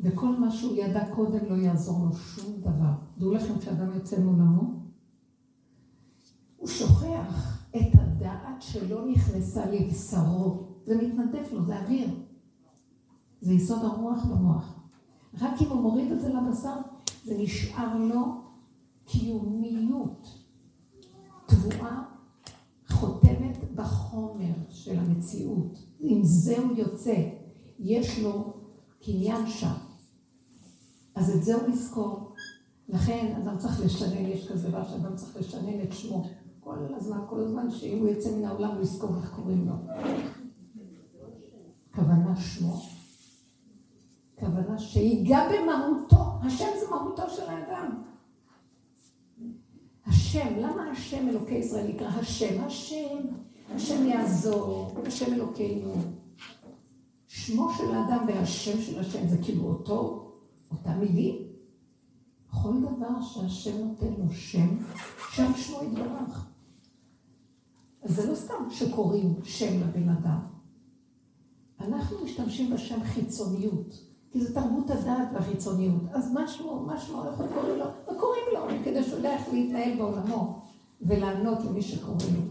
[0.00, 2.92] וכל מה שהוא ידע קודם לא יעזור לו שום דבר.
[3.18, 4.82] דעו לכם, כשאדם יוצא מעולמו,
[6.56, 10.68] הוא שוכח את הדעת שלא נכנסה לבשרו.
[10.86, 12.08] זה מתנדף לו, זה אוויר.
[13.42, 14.80] זה יסוד הרוח במוח.
[15.40, 16.76] רק אם הוא מוריד את זה לבשר,
[17.24, 18.24] זה נשאר לו
[19.04, 20.28] קיומיות,
[21.46, 22.02] תבואה
[22.88, 25.78] חותמת בחומר של המציאות.
[26.00, 27.28] עם זה הוא יוצא,
[27.78, 28.52] יש לו
[29.04, 29.74] קניין שם.
[31.14, 32.34] אז את זה הוא יזכור.
[32.88, 36.24] לכן אדם צריך לשנן, יש כזה דבר שאדם צריך לשנן את שמו.
[36.60, 39.74] כל הזמן, כל הזמן, שאם הוא יצא מן העולם הוא יזכור איך קוראים לו.
[41.94, 42.91] כוונה שמו.
[44.42, 46.24] כוונה שיגע במהותו.
[46.42, 48.02] השם זה מהותו של האדם.
[50.06, 52.64] השם, למה השם אלוקי ישראל נקרא השם?
[52.64, 53.18] השם,
[53.74, 55.94] השם יעזור, השם אלוקינו.
[57.28, 60.32] שמו של האדם והשם של השם זה כאילו אותו,
[60.70, 61.36] אותה מילים.
[62.62, 64.76] כל דבר שהשם נותן לו שם,
[65.32, 66.46] שם שמו יתברך.
[68.02, 70.40] אז זה לא סתם שקוראים שם לבן אדם.
[71.80, 76.02] אנחנו משתמשים בשם חיצוניות, כי זה תרבות הדעת והחיצוניות.
[76.12, 80.60] אז מה שמו, אנחנו קוראים לו, וקוראים לו, כדי שהוא יודע איך להתנהל בעולמו,
[81.00, 82.42] ולענות למי שקורא לו.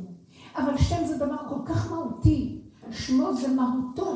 [0.55, 4.15] אבל שם זה דבר כל כך מהותי, שמו זה מהותו.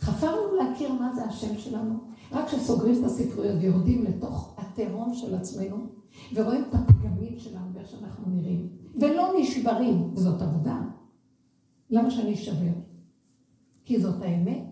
[0.00, 1.94] חפרנו להכיר מה זה השם שלנו,
[2.32, 5.76] רק כשסוגרים את הספריות ויורדים לתוך התהום של עצמנו,
[6.34, 10.78] ורואים את הפגמים שלנו ואיך שאנחנו נראים, ולא נשברים, וזאת עבודה.
[11.90, 12.72] למה שאני אשבר?
[13.84, 14.71] כי זאת האמת.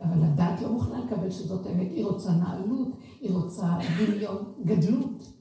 [0.00, 2.88] אבל הדעת לא מוכנה לקבל שזאת האמת, היא רוצה נעלות,
[3.20, 5.32] היא רוצה דמיון גדלות,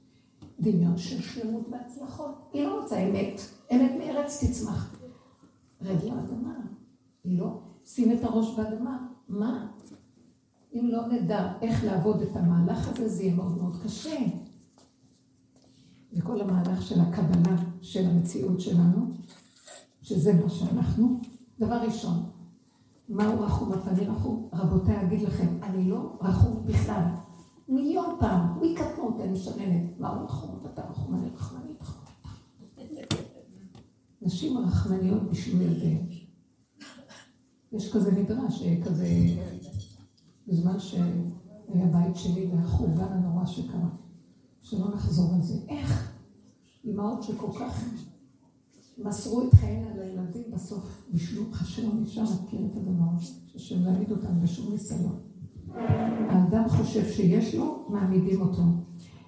[0.59, 2.49] דמיון של שלמות והצלחות.
[2.53, 3.41] היא לא רוצה אמת,
[3.71, 4.95] אמת מארץ תצמח.
[5.81, 6.55] רד לאדמה,
[7.23, 7.59] היא לא.
[7.85, 9.07] שים את הראש באדמה.
[9.29, 9.67] מה?
[10.73, 14.19] אם לא נדע איך לעבוד את המהלך הזה, זה יהיה מאוד מאוד קשה.
[16.13, 19.11] וכל המהלך של הקבלה של המציאות שלנו,
[20.01, 21.19] שזה מה שאנחנו,
[21.59, 22.23] דבר ראשון,
[23.09, 24.49] מהו רחום אף אני רחום?
[24.53, 27.03] רבותיי, אגיד לכם, אני לא רחום בכלל.
[27.67, 31.83] מיליון פעם, מקטנות אני משננת, מהו רחום ואתה רחום, אני רחמנית.
[34.21, 36.07] נשים רחמניות בשביל ילדיהן.
[37.71, 39.07] יש כזה מדרש, כזה
[40.47, 43.89] בזמן שהיה בית שלי והחורבן הנורא שקרה.
[44.61, 45.55] שלא נחזור על זה.
[45.69, 46.13] איך?
[46.85, 47.83] אמהות שכל כך
[48.97, 53.91] מסרו את חייהן על הילדים, בסוף בישלו חשבון, אפשר להכיר את הדבר הזה, שהשם לא
[54.11, 55.19] אותם בשום ניסיון.
[56.29, 58.61] האדם חושב שיש לו, מעמידים אותו.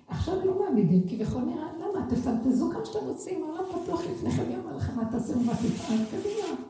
[0.07, 2.07] עכשיו לא מעמידים, כביכול נראה, למה?
[2.09, 6.61] תפנטזו כמה שאתם רוצים, העולם פתוח לפניכם, יום עליכם מה תעשו ומה תפעל, קדימה.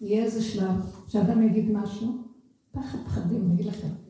[0.00, 0.74] יהיה איזה שלב
[1.08, 2.08] שאדם יגיד משהו,
[2.72, 4.05] פחד פחדים, אני אגיד לכם.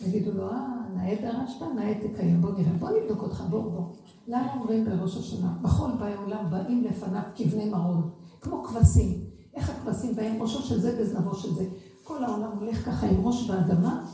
[0.00, 3.82] יגידו לו, אה, נאה דרשת, נאה תקיים, בוא נראה, בוא נבדוק אותך, בוא, בוא.
[4.28, 5.56] למה אומרים בראש השנה?
[5.62, 9.24] בכל באי עולם באים לפניו כבני מרון, כמו כבשים.
[9.54, 10.42] איך הכבשים באים?
[10.42, 11.66] ראשו של זה וזנבו של זה.
[12.02, 14.04] כל העולם הולך ככה עם ראש באדמה,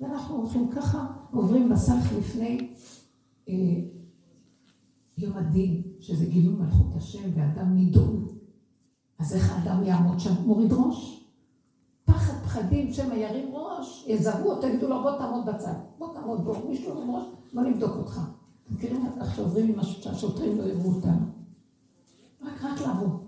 [0.00, 2.74] ואנחנו הולכים ככה, עוברים בסך לפני
[3.48, 3.54] אה,
[5.18, 8.26] יום הדין, שזה גילוי מלכות השם, ואדם נידון.
[9.18, 10.34] אז איך האדם יעמוד שם?
[10.46, 11.19] מוריד ראש?
[12.50, 16.68] פחד פחדים, שמא ירים ראש, יזהו אותו, יגידו לו בוא תעמוד בצד, בוא תעמוד בו,
[16.68, 18.20] מישהו ירים ראש, בוא נבדוק אותך.
[18.64, 21.26] אתם מכירים איך שעוברים עם שהשוטרים לא יראו אותנו.
[22.42, 23.20] רק, רק לעבור.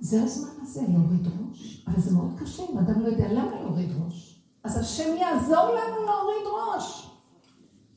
[0.00, 1.84] זה הזמן הזה, להוריד ראש.
[1.86, 4.44] אבל זה מאוד קשה, אם אדם לא יודע למה להוריד ראש.
[4.64, 7.10] אז השם יעזור לנו להוריד ראש.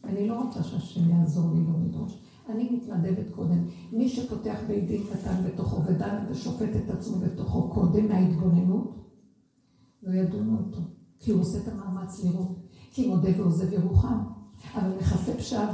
[0.03, 2.26] אני לא רוצה שהשם יעזור לי להוריד ראש.
[2.49, 3.67] אני מתנדבת קודם.
[3.91, 8.95] מי שפותח בית דין קטן בתוכו ודן ושופט את עצמו בתוכו קודם מההתבוננות,
[10.03, 10.79] לא ידונו אותו.
[11.19, 12.57] כי הוא עושה את המאמץ לראות.
[12.91, 14.17] כי מודה ועוזב ירוחם.
[14.75, 15.69] אבל מכסה פשע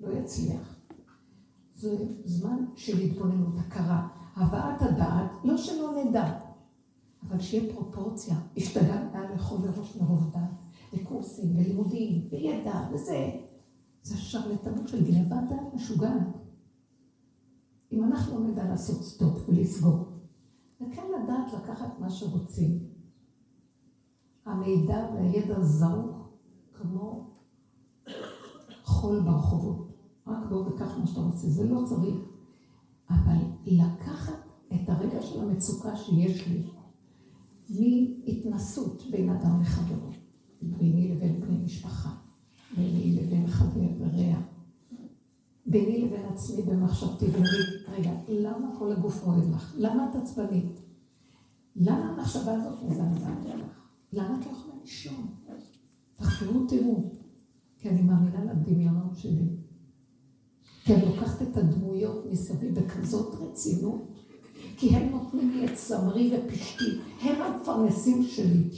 [0.00, 0.76] ולא יצליח.
[1.74, 4.08] זה זמן של התבוננות, הכרה.
[4.36, 6.38] הבאת הדעת, לא שלא נדע,
[7.22, 8.36] אבל שיהיה פרופורציה.
[8.56, 10.50] השתדלת לאכול לראש מרוב דעת,
[10.94, 13.30] וקורסים, ולימודים, וידע, וזה.
[14.02, 16.26] זה שרלטנות של גנבת דעת משוגעת.
[17.92, 20.12] אם אנחנו לא נדע לעשות סטופ ולסגור,
[20.80, 22.78] וכן לדעת לקחת מה שרוצים.
[24.46, 26.32] המידע והידע זרוק
[26.72, 27.30] כמו
[28.84, 29.92] חול ברחובות.
[30.26, 32.16] רק בוא וקח מה שאתה רוצה, זה לא צריך.
[33.10, 36.62] אבל לקחת את הרגע של המצוקה שיש לי
[37.68, 40.10] מהתנסות בין אדם לחברו,
[40.62, 42.10] ביני לבין בני משפחה,
[42.76, 44.40] ביני לבין חבר ורע,
[45.66, 49.74] ביני לבין עצמי במחשבתי, ולהגיד, רגע, למה כל הגוף רועד לך?
[49.78, 50.80] למה את עצבנית?
[51.76, 53.82] למה המחשבה הזאת מזעזעת לך?
[54.12, 55.26] למה את לא יכולה לישון?
[56.16, 57.10] תחזרו, תראו,
[57.78, 59.48] כי אני מאמינה לדמיונות שלי.
[60.84, 64.12] כי אני לוקחת את הדמויות מסביב בכזאת רצינות,
[64.76, 68.68] כי הם נותנים לי את זמרי ופשתי, הם המפרנסים שלי.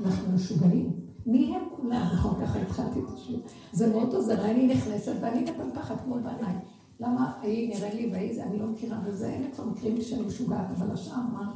[0.00, 1.03] אנחנו משוגעים.
[1.26, 2.06] מי הם כולם?
[2.14, 3.40] נכון, ככה התחלתי את השיר.
[3.72, 6.54] זה מאוד עוזר, אני נכנסת ואני פחד כמו בעיניי.
[7.00, 10.66] למה ההיא נראה לי והיא זה, אני לא מכירה בזה, אלה כבר מקרים שאני משוגעת,
[10.70, 11.52] אבל השאר מה?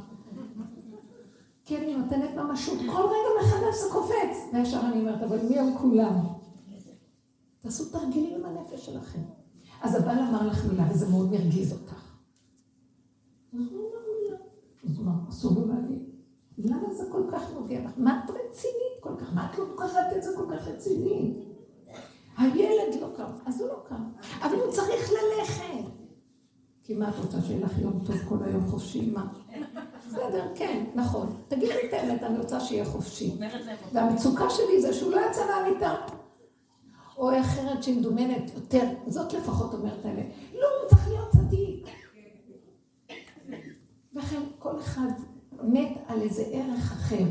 [1.65, 4.53] כי אני נותנת ממשות, כל רגע מחדש זה קופץ.
[4.53, 6.15] וישר אני אומרת, אבל מי הם כולם?
[7.59, 9.19] תעשו תרגילים עם הנפש שלכם.
[9.81, 12.13] אז הבעל אמר לך מילה, וזה מאוד מרגיז אותך.
[14.89, 15.99] אז מה, אסור לו להגיד.
[16.57, 17.91] למה זה כל כך נוגע לך?
[17.97, 19.33] מה את רצינית כל כך?
[19.33, 21.33] מה את לוקחת את זה כל כך רציני?
[22.37, 24.03] הילד לא קם, אז הוא לא קם.
[24.41, 25.89] אבל הוא צריך ללכת.
[26.83, 29.11] כי מה את רוצה, שיהיה לך יום טוב כל היום חופשי?
[29.11, 29.27] מה?
[30.07, 31.41] בסדר, כן, נכון.
[31.47, 33.37] תגידי את האמת, אני רוצה שיהיה חופשי.
[33.93, 35.95] והמצוקה שלי זה שהוא לא יצא מהמיטה.
[37.17, 40.21] או אחרת שהיא מדומנת יותר, זאת לפחות אומרת האלה.
[40.53, 41.87] לא, הוא צריך להיות צדיק.
[44.15, 45.09] וכן, כל אחד
[45.63, 47.25] מת על איזה ערך אחר,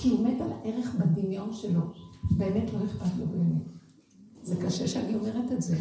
[0.00, 1.80] כי הוא מת על הערך בדמיון שלו.
[2.30, 3.62] באמת לא אכפת לו באמת.
[4.42, 5.76] זה קשה שאני אומרת את זה.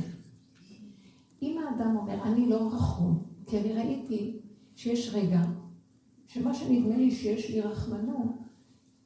[1.41, 4.39] אם האדם אומר, אני לא רחום, כי אני ראיתי
[4.75, 5.41] שיש רגע
[6.27, 8.31] שמה שנדמה לי שיש לי רחמנות,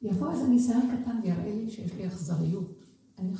[0.02, 2.84] יבוא איזה ניסיון קטן ויראה לי שיש לי אכזריות.
[3.18, 3.32] אני.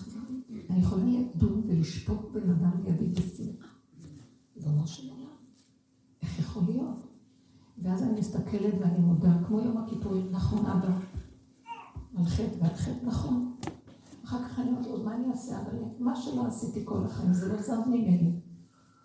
[0.70, 3.66] אני יכולה לדון ולשפוט בן אדם לידי בשנאה.
[4.56, 5.36] ריבונו של עולם,
[6.22, 7.06] איך יכול להיות?
[7.78, 10.98] ואז אני מסתכלת ואני מודה, כמו יום הכיפורים, נכון אבא,
[12.18, 13.54] על חטא ועל חטא, נכון.
[14.24, 15.58] אחר כך אני אומרת לו, מה אני אעשה?
[15.60, 18.32] אבל מה שלא עשיתי כל החיים, זה לא זר ממני.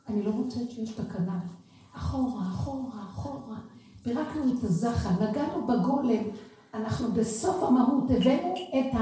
[0.09, 1.39] אני לא מוצאת שיש תקנה.
[1.93, 3.59] אחורה, אחורה, אחורה.
[4.03, 6.23] פירקנו את הזחל, נגענו בגולם,
[6.73, 8.99] אנחנו בסוף המהות הבאנו את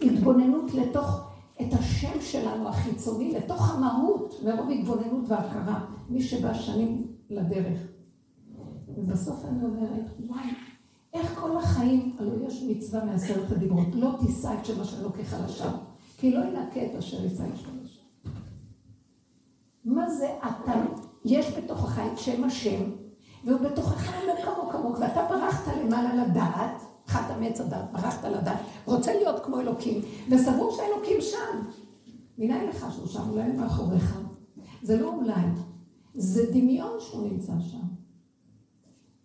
[0.00, 1.20] ההתבוננות לתוך,
[1.60, 7.78] את השם שלנו החיצוני, לתוך המהות, מרוב התבוננות והכרה, מי שבא שנים לדרך.
[8.88, 10.50] ובסוף אני אומרת, וואי,
[11.14, 15.70] איך כל החיים, הלוא יש מצווה מעשרת הדיברות, לא תישא את שם השם אלוקיך לשווא,
[16.18, 18.30] כי לא ינקה את אשר יישא את שם השם.
[19.84, 20.72] מה זה אתה?
[21.24, 22.82] יש בתוכך את שם השם,
[23.44, 29.14] והוא בתוכך עמוק עמוק עמוק, ואתה ברחת למעלה לדעת, חטא מעץ הדת, ברחת לדת, רוצה
[29.14, 31.62] להיות כמו אלוקים, וסבור שהאלוקים שם.
[32.38, 33.30] מנין לך שהוא שם?
[33.30, 34.18] אולי מאחוריך.
[34.82, 35.42] זה לא אולי,
[36.14, 37.97] זה דמיון שהוא נמצא שם.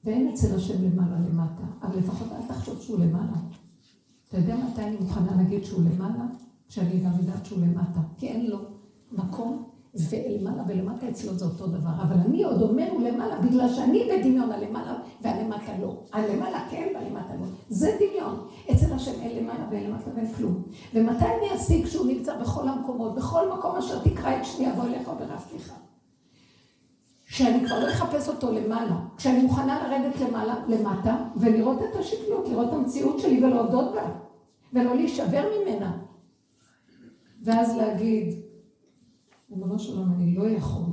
[0.04, 3.38] ואין אצל השם למעלה למטה, אבל לפחות אל תחשוב שהוא למעלה.
[4.30, 6.26] אתה יודע מתי אני מוכנה להגיד שהוא למעלה?
[6.68, 8.58] כשאני גם יודעת שהוא למטה, כי אין לו
[9.12, 11.90] מקום, ולמעלה ולמטה אצלו זה אותו דבר.
[12.02, 15.96] אבל אני עוד אומר הוא למעלה, בגלל שאני בדמיון הלמעלה והלמטה לא.
[16.14, 17.46] הלמעלה כן והלמטה לא.
[17.70, 18.48] זה דמיון.
[18.72, 20.62] אצל השם אין למעלה ואין למטה ואין כלום.
[20.94, 25.08] ומתי אני אשיג שהוא נמצא בכל המקומות, בכל מקום אשר תקרא את שמי אבוא אליך
[25.08, 25.74] וברפתיך.
[27.34, 32.70] שאני כבר לא אחפש אותו למעלה, כשאני מוכנה לרדת למעלה, למטה, ולראות את השקלות, לראות
[32.70, 34.12] את המציאות שלי ולהודות בה,
[34.74, 35.98] ולא להישבר ממנה.
[37.44, 38.34] ואז להגיד,
[39.52, 40.86] ריבונו שלום, אני לא יכול.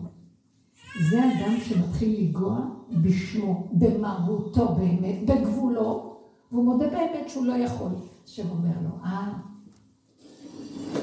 [1.10, 2.58] זה אדם שמתחיל לנגוע
[2.90, 6.16] בשמו, במהותו באמת, בגבולו,
[6.52, 7.90] והוא מודה באמת שהוא לא יכול.
[8.24, 9.32] השם אומר לו, אה,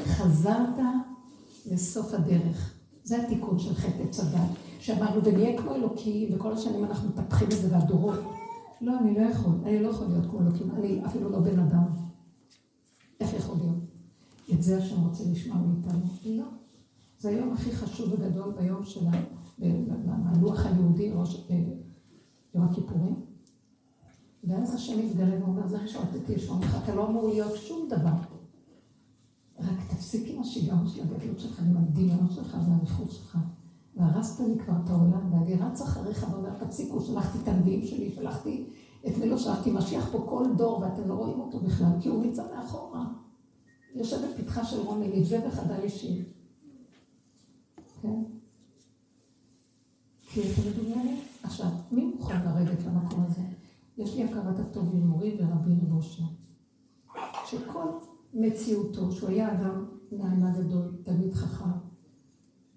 [0.05, 0.79] חזרת
[1.71, 2.73] לסוף הדרך.
[3.03, 4.66] זה התיקון של חטא הדת.
[4.79, 8.19] שאמרנו, ונהיה כמו אלוקים, וכל השנים אנחנו מפתחים את זה והדורות.
[8.81, 11.83] לא, אני לא יכול, אני לא יכול להיות כמו אלוקים, אני אפילו לא בן אדם.
[13.19, 13.77] איך יכול להיות?
[14.53, 15.99] את זה השם רוצה לשמוע מאיתנו.
[16.25, 16.45] לא.
[17.19, 19.05] זה היום הכי חשוב וגדול ביום של
[20.07, 21.47] הלוח היהודי, ראש,
[22.55, 23.15] יום הכיפורים.
[24.43, 28.37] ואז השם מתגלה ואומר, זה שרציתי לשמוע ממך, אתה לא אמור להיות שום דבר.
[29.59, 33.37] רק תפסיק עם השיגעון של הגדלות שלך, עם הדמיון שלך והריחוץ שלך.
[33.97, 38.69] והרסת לי כבר את העולם, ואני רץ אחריך ואומר, תפסיקו, שלחתי את הנביאים שלי, שלחתי
[39.07, 42.43] את מי שלחתי, משיח פה כל דור, ואתם לא רואים אותו בכלל, כי הוא נמצא
[42.55, 43.05] מאחורה.
[43.95, 46.23] יושב בפתחה של רוני, נדבה בחדל אישי.
[48.01, 48.23] כן?
[50.21, 51.19] כי אתם מדומיינים?
[51.43, 53.41] עכשיו, מי מוכן לרדת למקום הזה?
[53.97, 56.23] יש לי הכרת הטוב עם מורי ורבי רבושי,
[57.45, 57.89] שכל
[58.33, 61.69] מציאותו, שהוא היה אדם נענה גדול, תלמיד חכם,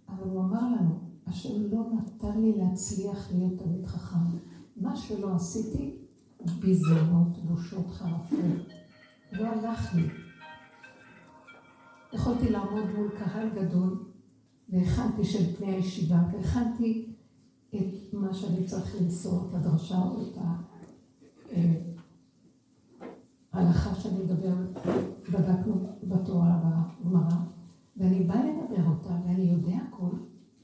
[0.09, 0.99] אבל הוא אמר לנו,
[1.71, 4.37] לא נתן לי להצליח להיות תלמיד חכם.
[4.77, 5.97] מה שלא עשיתי,
[6.61, 8.39] ביזיונות, בושות, חרפות.
[9.33, 10.09] לא הלך לי.
[12.13, 14.05] יכולתי לעמוד מול קהל גדול,
[14.69, 17.15] והכנתי של פני הישיבה, והכנתי
[17.77, 20.39] את מה שאני צריך למסור, את הדרשה או את
[23.53, 24.55] ההלכה שאני מדבר,
[25.33, 26.63] בדקנו בתורה,
[27.03, 27.37] בגמרא,
[27.97, 30.11] ואני באה לדבר אותה, ואני יודע הכל,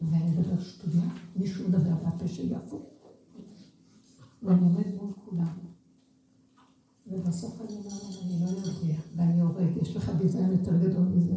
[0.00, 2.82] ואני מדבר שטויה, מישהו מדבר מהפה שלי הפוך.
[4.42, 5.58] ואני עומד מול כולם.
[7.06, 11.36] ובסוף אני אומר להם, אני לא יודע, ואני יורד, יש לך ביזיון יותר גדול מזה?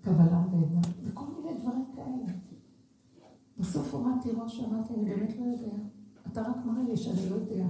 [0.00, 2.32] קבלה ועדה, וכל מיני דברים כאלה.
[3.58, 5.76] בסוף הורדתי ראש ואמרתי, אני באמת לא יודע.
[6.26, 7.66] אתה רק מראה לי שאני לא יודע.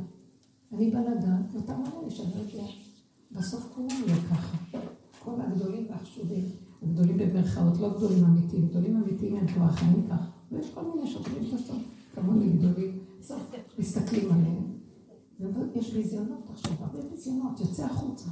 [0.73, 2.69] אני בא לדעת, ואתה מראה לי שאני לא יודע.
[3.33, 4.57] בסוף כולם יהיה ככה.
[5.25, 6.45] כל הגדולים והחשובים.
[6.85, 8.69] גדולים במרכאות, לא גדולים אמיתיים.
[8.69, 10.31] גדולים אמיתיים הם כבר חיים כך.
[10.53, 11.77] ויש כל מיני שוטרים בסוף,
[12.15, 14.71] כמוני גדולים, בסוף מסתכלים עליהם.
[15.75, 18.29] ויש ביזיונות עכשיו, הרבה ביזיונות, יוצא החוצה.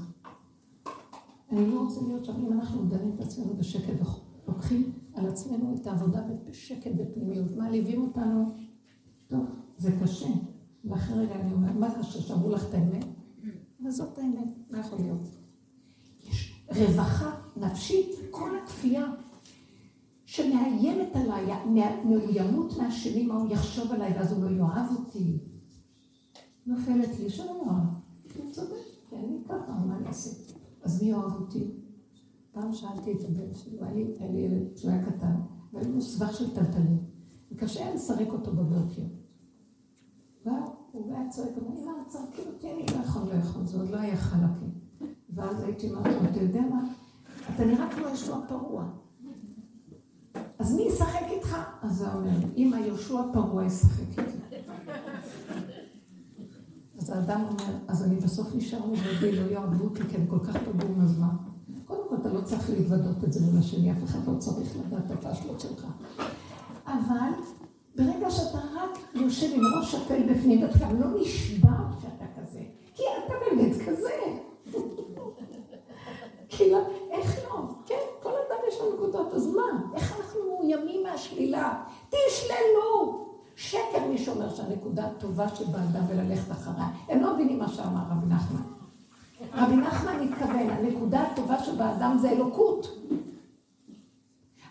[1.52, 3.94] אני לא רוצה להיות שם, אם אנחנו דנים את עצמנו בשקט
[4.46, 8.52] ולוקחים על עצמנו את העבודה בשקט בפנימיות, מעליבים אותנו,
[9.26, 9.46] טוב,
[9.78, 10.28] זה קשה.
[10.84, 13.04] ואחרי רגע אני אומרת, מה קשה, שאמרו לך את האמת?
[13.82, 15.20] אבל זאת האמת, מה יכול להיות?
[16.76, 19.06] רווחה נפשית, כל הכפייה
[20.24, 21.46] שמאיימת עליי,
[22.04, 25.38] מאוימות מהשני, מה הוא יחשוב עליי, ואז הוא לא יאהב אותי.
[26.66, 27.84] נופלת לי, שלא יאהב.
[28.36, 28.74] הוא צודק,
[29.08, 30.30] כי אני ככה, מה אני אעשה?
[30.82, 31.70] אז מי יאהב אותי?
[32.52, 35.34] פעם שאלתי את הבן שלי, היה לי ילד שהוא היה קטן,
[35.72, 36.98] והיה לו סבך של טלטלים,
[37.52, 39.02] וקשה היה לסרק אותו בבוקר.
[40.44, 43.96] והוא היה צועק, אמר, אמא, צרקי אותי, אני לא יכול, לא יכול, זה עוד לא
[43.96, 44.70] היה חלקים.
[45.30, 46.92] ואז הייתי אומרת אתה יודע מה?
[47.54, 48.84] אתה נראה כמו ישוע פרוע.
[50.58, 51.56] אז מי ישחק איתך?
[51.82, 54.56] אז הוא אומר, אם היהושע פרוע ישחק איתי.
[56.98, 60.56] אז האדם אומר, אז אני בסוף נשאר לבדי, לא יאהבו אותי, כי אני כל כך
[60.56, 61.28] פגום, אז מה?
[61.84, 65.12] קודם כל, אתה לא צריך להתוודות את זה מול השני, אף אחד לא צריך לדעת
[65.12, 65.86] את הפשלות שלך.
[66.86, 67.30] אבל
[67.96, 72.60] ברגע שאתה רק יושב עם ראש שפל בפנים, ואתה גם לא נשבע שאתה כזה,
[72.94, 74.47] כי אתה באמת כזה.
[76.48, 76.78] כאילו,
[77.10, 77.60] איך לא?
[77.86, 79.62] כן, כל אדם יש לו נקודות, אז מה?
[79.94, 81.82] איך אנחנו מאוימים מהשלילה?
[82.08, 83.28] תשללו!
[83.56, 86.86] שקר מי שאומר שהנקודה הטובה שבאדם וללכת אחריה.
[87.08, 88.62] הם לא מבינים מה שאמר רבי נחמן.
[89.54, 92.98] רבי נחמן מתכוון, הנקודה הטובה שבאדם זה אלוקות.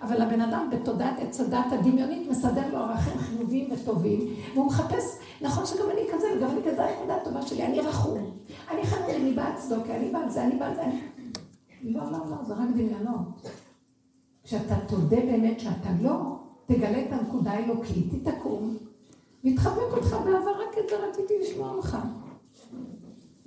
[0.02, 4.20] אבל הבן אדם בתודעת עץ הדת הדמיונית מסדר לו ערכים חיוביים וטובים,
[4.54, 8.32] והוא מחפש, נכון שגם אני כזה, וגם אני כזה, הנקודה הטובה שלי, אני רחום,
[8.72, 10.84] אני חנון, אני בעד צדוקה, אני בעד זה, אני בעד זה.
[11.82, 13.50] לא, לא, לא, זה רק דמיונות.
[14.44, 18.78] כשאתה תודה באמת שאתה לא, תגלה את הנקודה האלוקית, היא תקום,
[19.44, 21.98] ויתחבק אותך בעבר, רק את זה רציתי לשמוע ממך.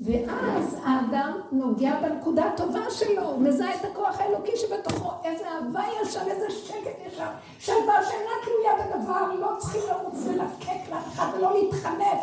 [0.01, 6.15] ואז האדם נוגע בנקודה הטובה שלו, הוא מזהה את הכוח האלוקי שבתוכו, איזה אהבה יש
[6.15, 11.27] שם, איזה שקט יש שם, שלווה שאינה תלויה בדבר, לא צריכים לרוץ ולקק לאף אחד
[11.37, 12.21] ולא להתחנף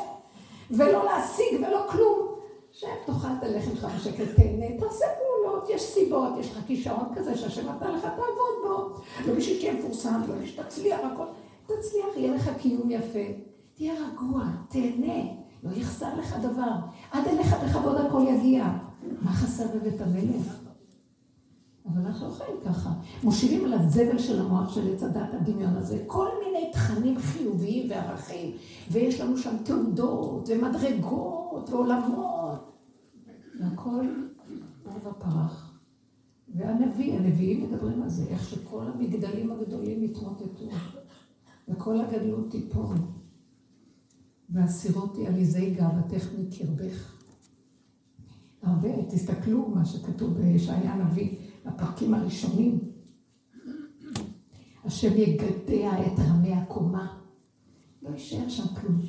[0.72, 2.37] ולא להשיג ולא כלום.
[2.80, 7.38] שב, תאכל את הלחם שלך בשקט, תהנה, תעשה פעולות, יש סיבות, יש לך כישרון כזה
[7.38, 9.02] שהשם נתן לך, תעבוד בו.
[9.28, 11.26] לא בשביל שתהיה מפורסם, לא בשביל שתצליח, הכל.
[11.66, 13.20] תצליח, יהיה לך קיום יפה.
[13.76, 15.24] תהיה רגוע, תהנה.
[15.64, 16.72] לא יחסר לך דבר.
[17.12, 18.68] עד אליך בכבוד הכל יגיע.
[19.22, 20.58] מה חסר בבית המלך?
[21.86, 22.90] אבל אנחנו לא חיים ככה.
[23.24, 28.52] מושיבים על הזבל של המוח של עץ הדת הדמיון הזה, כל מיני תכנים חיוביים וערכים,
[28.92, 32.37] ויש לנו שם תעודות ומדרגות ועולמות,
[33.60, 34.06] והכל
[34.84, 35.80] עורבא פרח.
[36.56, 40.70] והנביא, הנביאים מדברים על זה, איך שכל המגדלים הגדולים יתמוטטו,
[41.68, 42.96] וכל הגדלות תיפול.
[44.50, 47.18] והסירותי עליזי גאוותך מקרבך.
[48.62, 52.80] הרבה, תסתכלו מה שכתוב בישעיה הנביא, בפרקים הראשונים.
[54.86, 57.18] השם יגדע את רמי הקומה.
[58.02, 59.02] לא יישאר שם כלום.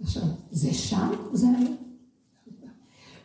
[0.00, 1.10] עכשיו, זה שם?
[1.32, 1.89] זה אני.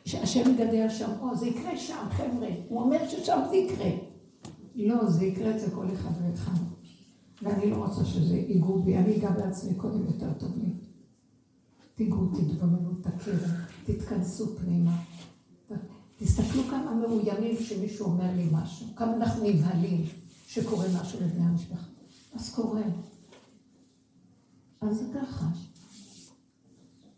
[0.06, 2.49] שהשם יגדע שם, או, זה יקרה שם, חבר'ה.
[2.70, 3.89] הוא אומר ששם זה יקרה.
[4.76, 6.60] לא, זה יקרה אצל כל אחד ואחד.
[7.41, 10.74] ואני לא רוצה שזה ייגעו בי, אני אגע בעצמי קודם יותר טוב לי.
[11.95, 13.38] תיגעו, תתבוננו, תכירו,
[13.86, 15.01] תתכנסו פנימה.
[16.18, 20.06] תסתכלו כמה מאוימים שמישהו אומר לי משהו, כמה אנחנו נבהלים
[20.47, 21.88] שקורה משהו לבני המשפחה.
[22.36, 22.82] אז קורה.
[24.82, 25.45] אז זה ככה.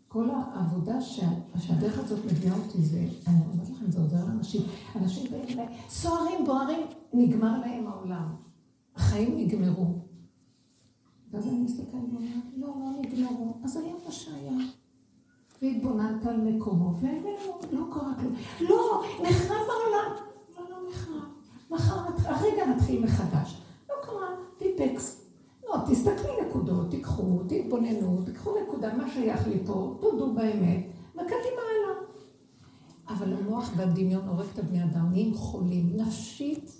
[0.08, 4.62] כל העבודה שהדרך הזאת מביאה אותי זה, אני אומרת לכם, זה עוזר לאנשים.
[4.96, 8.34] אנשים באים אליי, סוערים, בוערים, נגמר להם העולם.
[8.96, 9.94] החיים נגמרו.
[11.30, 13.56] ואז אני מסתכלת ואומרת, לא, לא נגמרו.
[13.64, 14.52] אז היה מה שהיה.
[15.62, 17.28] והתבוננת על מקומו, ואיננו,
[17.72, 18.34] לא קרה כלום.
[18.60, 20.16] לא, נחרב העולם.
[20.56, 21.22] לא, לא נחרב.
[21.70, 23.60] מחר, הרגע נתחיל מחדש.
[23.88, 24.28] לא קרה,
[24.58, 25.17] טיפקס.
[25.68, 31.98] לא, תסתכלי נקודות, תיקחו, תתבוננו, תיקחו נקודה, מה שייך לי פה, תודו באמת, וקדימה הלאה.
[33.08, 36.72] אבל המוח והדמיון הורג את הבני אדם, נהיים חולים, נפשית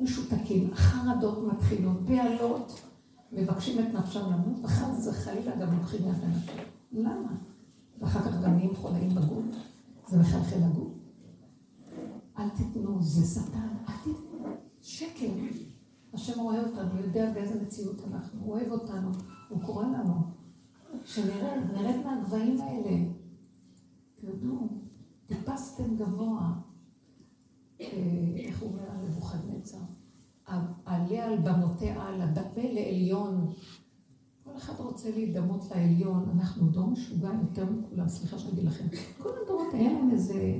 [0.00, 2.80] משותקים, חרדות מתחילות, בהלות.
[3.32, 6.62] מבקשים את נפשם למות, וחס וחלילה גם לוקחים יד לנפשם.
[6.92, 7.32] למה?
[8.00, 9.44] ואחר כך גם נהיים חולאים בגוף,
[10.08, 10.92] זה מחלחל לגוף.
[12.38, 15.26] אל תיתנו, זה שטן, אל תיתנו, שקר.
[16.12, 19.10] השם רואה אותנו, יודע באיזה מציאות אנחנו, הוא אוהב אותנו,
[19.48, 20.14] הוא קורא לנו.
[21.04, 22.96] שנרד, נרד מהגבהים האלה.
[24.20, 24.68] תרדו,
[25.26, 26.52] טיפסתם גבוה.
[27.80, 27.86] אה,
[28.36, 29.78] איך הוא אומר על נבוכדנצר?
[30.84, 33.50] עלה על במותיה, על הדפה לעליון.
[34.44, 38.84] כל אחד רוצה להידמות לעליון, אנחנו דור משוגע יותר מכולם, סליחה שאני אגיד לכם.
[39.22, 40.58] כל הדורות היה להם איזה,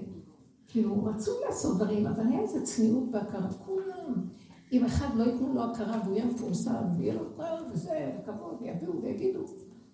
[0.67, 4.29] כאילו, רצו לעשות דברים, אבל היה איזה צניעות בהכרה, כולם.
[4.73, 9.03] אם אחד לא ייתנו לו הכרה והוא יהיה מפורסם, ויהיה לו טוב וזה, וכבוד, ויביאו
[9.03, 9.41] ויגידו,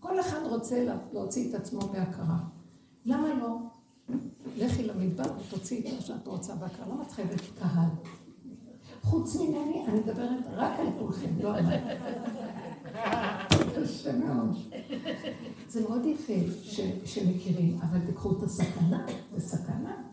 [0.00, 2.38] כל אחד רוצה להוציא את עצמו בהכרה.
[3.04, 3.56] למה לא?
[4.56, 7.88] לכי למדבר ותוציאי את מה שאת רוצה בהכרה, למה את חייבת קהל?
[9.02, 11.52] חוץ ממני, אני מדברת רק על כולכם, לא.
[13.76, 14.56] קשה מאוד.
[15.68, 16.32] זה מאוד יפה
[17.04, 19.06] שמכירים, אבל תקחו את הסכנה,
[19.36, 20.05] זה סכנה.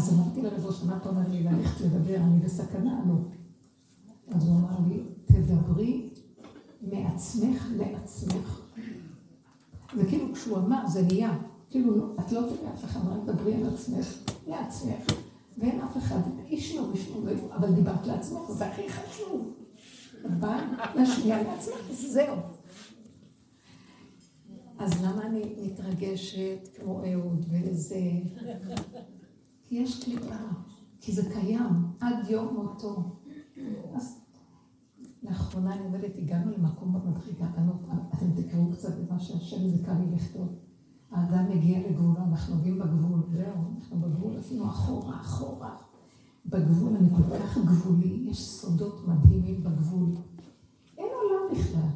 [0.00, 3.00] אז אמרתי לרבו, מה אתה אומר לי ללכת לדבר, אני בסכנה?
[3.08, 3.14] לא.
[4.34, 6.10] אז הוא אמר לי, תדברי
[6.82, 8.60] מעצמך לעצמך.
[9.96, 11.38] וכאילו כשהוא אמר, זה נהיה.
[11.70, 14.06] כאילו, לא, את לא תראי אף אחד, רק דברי על עצמך,
[14.46, 15.12] לעצמך.
[15.58, 16.82] ואין אף אחד, איש לא
[17.24, 19.52] לא, אבל דיברת לעצמך, זה הכי חשוב.
[20.26, 20.30] את
[20.94, 22.36] להשמיע לעצמך, זהו.
[24.78, 28.00] אז למה אני מתרגשת כמו אהוד וזה?
[29.70, 30.34] יש קליפה,
[31.00, 33.16] כי זה קיים עד יום מותו.
[33.94, 34.20] אז
[35.22, 37.46] לאחרונה אני עומדת, הגענו למקום במדרגה,
[38.14, 40.48] אתם תקראו קצת במה שהשם זיכה לי לכתוב.
[41.10, 45.76] האדם מגיע לגבולו, אנחנו נוגעים בגבול, זהו, אנחנו בגבול, עשינו אחורה, אחורה.
[46.46, 50.08] בגבול אני כל כך גבולי, יש סודות מדהימים בגבול.
[50.98, 51.88] אין עולם בכלל.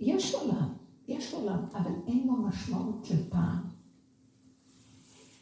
[0.00, 0.68] יש עולם,
[1.08, 3.71] יש עולם, אבל אין לו משמעות של פעם.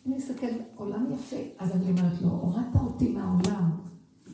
[0.07, 3.70] אני מסתכלת, עולם יפה, אז אני אומרת לו, הורדת אותי מהעולם,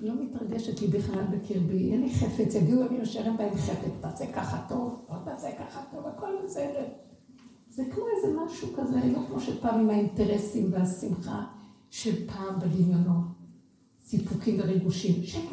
[0.01, 4.33] לא מתרגשת לי בכלל בקרבי, אין לי חפץ, יגיעו ימים אשר אין בהם חפץ, תעשה
[4.33, 6.85] ככה טוב, לא תעשה ככה טוב, הכל בסדר.
[7.71, 11.45] זה כמו איזה משהו כזה, לא כמו שפעם עם האינטרסים והשמחה
[11.91, 13.25] של פעם בדמיונות,
[14.05, 15.53] סיפוקים וריגושים, שקט.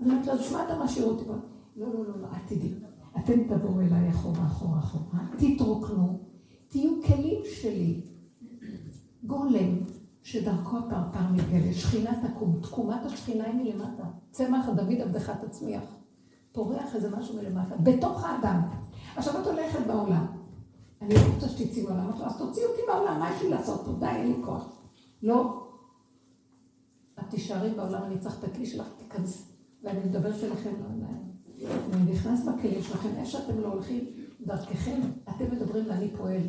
[0.00, 1.24] אני אומרת לו, שמע אתה משאיר אותי?
[1.28, 1.34] לא,
[1.76, 2.74] לא, לא, לא, אל תדעי.
[3.18, 6.18] אתם תבואו אליי אחורה, אחורה, אחורה, תתרוקנו,
[6.68, 8.00] תהיו כלים שלי.
[9.28, 9.78] גולם,
[10.22, 14.04] שדרכו הפרפר מתגלה, שכינה תקום, תקומת השכינה היא מלמטה.
[14.30, 15.82] צמח דוד עבדך תצמיח.
[16.52, 18.60] פורח איזה משהו מלמטה, בתוך האדם.
[19.16, 20.26] עכשיו את הולכת בעולם.
[21.02, 23.92] אני לא רוצה שתצאי בעולם, אז תוציאי אותי בעולם, מה יש לי לעשות פה?
[23.98, 24.82] די, אין לי כוח.
[25.22, 25.68] לא.
[27.18, 29.52] את תישארי בעולם, אני צריך את הכלי שלך, תיכנס.
[29.84, 30.74] ואני מדברת אליכם,
[31.92, 34.04] אני נכנס בכלים שלכם, איך שאתם לא הולכים,
[34.46, 36.42] דרככם, אתם מדברים ואני פועל.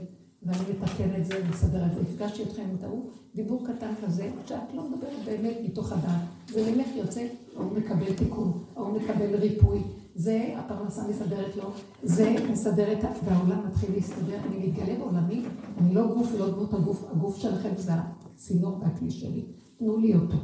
[0.43, 2.01] ואני מתקן את זה ומסדר את זה.
[2.01, 6.21] הפגשתי אתכם עם טעות, דיבור קטן כזה, שאת לא מדברת באמת מתוך הדעת.
[6.49, 9.83] זה ממך יוצא, הוא מקבל תיקון, הוא מקבל ריפוי.
[10.15, 11.71] זה הפרנסה מסדרת לו,
[12.03, 14.37] זה מסדר את, והעולם מתחיל להסתדר.
[14.47, 15.45] אני מתגלה בעולמי,
[15.77, 19.45] אני לא גוף ולא דמות הגוף, הגוף שלכם זה הצינור והכלי שלי.
[19.77, 20.37] תנו לי אותו.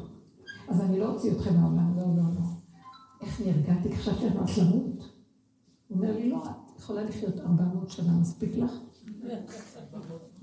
[0.70, 2.46] אז אני לא אוציא אתכם מהעולם, לא, לא, לא.
[3.22, 3.96] איך נרגעתי?
[3.96, 4.98] חשבתי הולכת למות.
[5.88, 8.72] הוא אומר לי, לא, את יכולה לחיות 400 שנה, מספיק לך?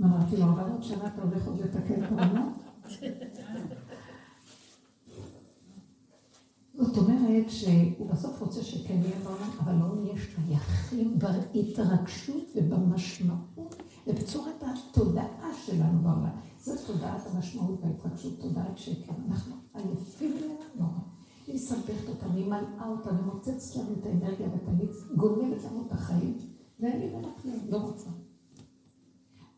[0.00, 2.52] אמרתי לו, 400 שנה אתה הולך עוד לתקן את העולם?
[6.74, 14.62] זאת אומרת שהוא בסוף רוצה שכן יהיה בעולם, אבל לא נהיה שייכים בהתרגשות ובמשמעות ובצורת
[14.62, 16.36] התודעה שלנו בעולם.
[16.60, 19.12] זו תודעת המשמעות וההתרגשות, תודעת שקר.
[19.28, 20.98] אנחנו עייפים ממנה נורא.
[21.46, 25.92] היא מסבכת אותה, היא מלאה אותה ומוצצת לנו את האנרגיה ואת המיץ, גונבת לנו את
[25.92, 26.38] החיים,
[26.80, 28.10] ואין לי מלאכים, לא רוצה.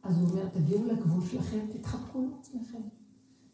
[0.04, 2.80] אז הוא אומר, תגיעו לגבול שלכם, תתחבקו עם עצמכם.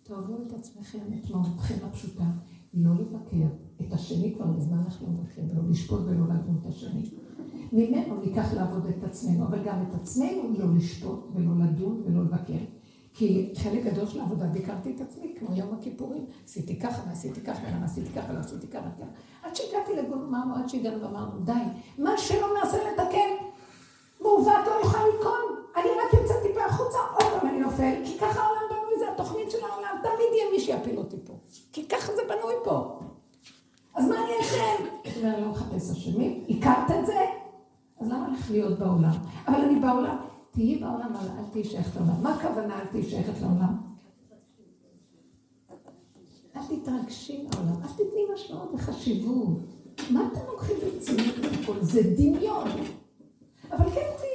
[0.03, 2.25] תאהבו את עצמכם, את מהותכם הפשוטה.
[2.75, 3.47] לא לבקר
[3.81, 7.11] את השני, כבר מזמן אנחנו מבקרים, ולא לשפוט ולא לדון את השני.
[7.73, 12.65] ממנו ניקח לעבוד את עצמנו, אבל גם את עצמנו לא לשפוט ולא לדון ולא לבקר.
[13.15, 17.63] כי חלק גדול של העבודה ביקרתי את עצמי, כמו יום הכיפורים, עשיתי ככה ועשיתי ככה,
[17.69, 19.11] ולמה עשיתי ככה, ולא עשיתי ככה וככה.
[19.43, 21.53] עד שהגעתי לגמרנו, עד שהגענו ואמרנו, די,
[21.99, 23.45] מה שלא נעשה לתקן,
[24.21, 25.61] מעוות לא יוכל לתקון.
[25.77, 26.20] אני רק
[27.81, 31.33] נופל, כי ככה העולם בנוי, זה התוכנית של העולם, תמיד יהיה מי שיפיל אותי פה.
[31.73, 32.99] כי ככה זה בנוי פה.
[33.95, 34.85] אז מה אני אשם?
[35.05, 37.27] זאת אומרת, אני לא מחפש אשמים, הכרת את זה?
[38.01, 39.13] אז למה לך להיות בעולם?
[39.49, 40.17] אבל אני בעולם.
[40.51, 42.23] תהיי בעולם, אל תהיי שייכת לעולם.
[42.23, 43.77] מה הכוונה אל תהיי שייכת לעולם?
[46.57, 49.59] אל תתרגשי מהעולם, אל תתני משמעות וחשיבות.
[50.11, 52.69] מה אתם לוקחים ברצינות לכל זה דמיון.
[53.73, 54.30] אבל כן תהיי.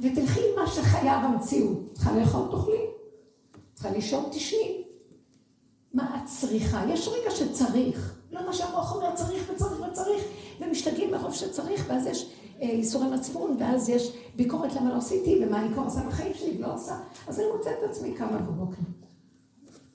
[0.00, 1.92] ותלכי עם מה שחייב המציאות.
[1.92, 2.86] צריכה לאכול תאכלי.
[3.74, 4.84] צריכה לישון תשני.
[5.94, 6.84] מה את צריכה?
[6.88, 8.14] יש רגע שצריך.
[8.32, 10.24] לא מה שהמוח אומר, צריך וצריך וצריך,
[10.60, 12.30] ומשתגעים מרוב שצריך, ואז יש
[12.62, 16.56] אה, ייסורי מצפון, ואז יש ביקורת למה לא עשיתי, ומה אני כבר עושה בחיים שלי,
[16.58, 16.96] ולא עושה.
[17.28, 18.82] אז אני מוצאת את עצמי קמה בבוקר.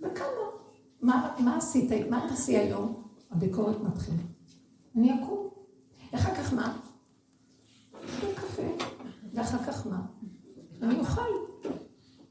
[0.02, 0.26] וקמה.
[1.02, 1.92] מה, מה עשית?
[2.10, 3.04] מה תעשי היום?
[3.32, 4.18] הביקורת מתחילה.
[4.96, 5.48] אני אקום.
[6.12, 6.78] אחר כך מה?
[8.06, 8.95] אשתה קפה.
[9.36, 10.06] ואחר כך מה?
[10.82, 11.22] אני אוכל.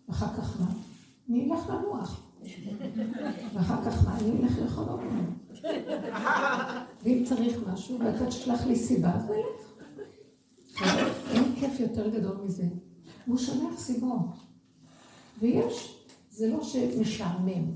[0.08, 0.66] ואחר כך מה?
[1.28, 2.30] אני אלך לנוח.
[3.54, 4.18] ואחר כך מה?
[4.18, 5.34] אני אלך לאכול עוד פעם.
[7.02, 9.64] ואם צריך משהו, ואתה תשלח לי סיבה, אז אלך.
[11.30, 12.68] אין כיף יותר גדול מזה.
[13.26, 14.36] הוא שולח סיבות.
[15.40, 17.72] ויש, זה לא שמשעמם.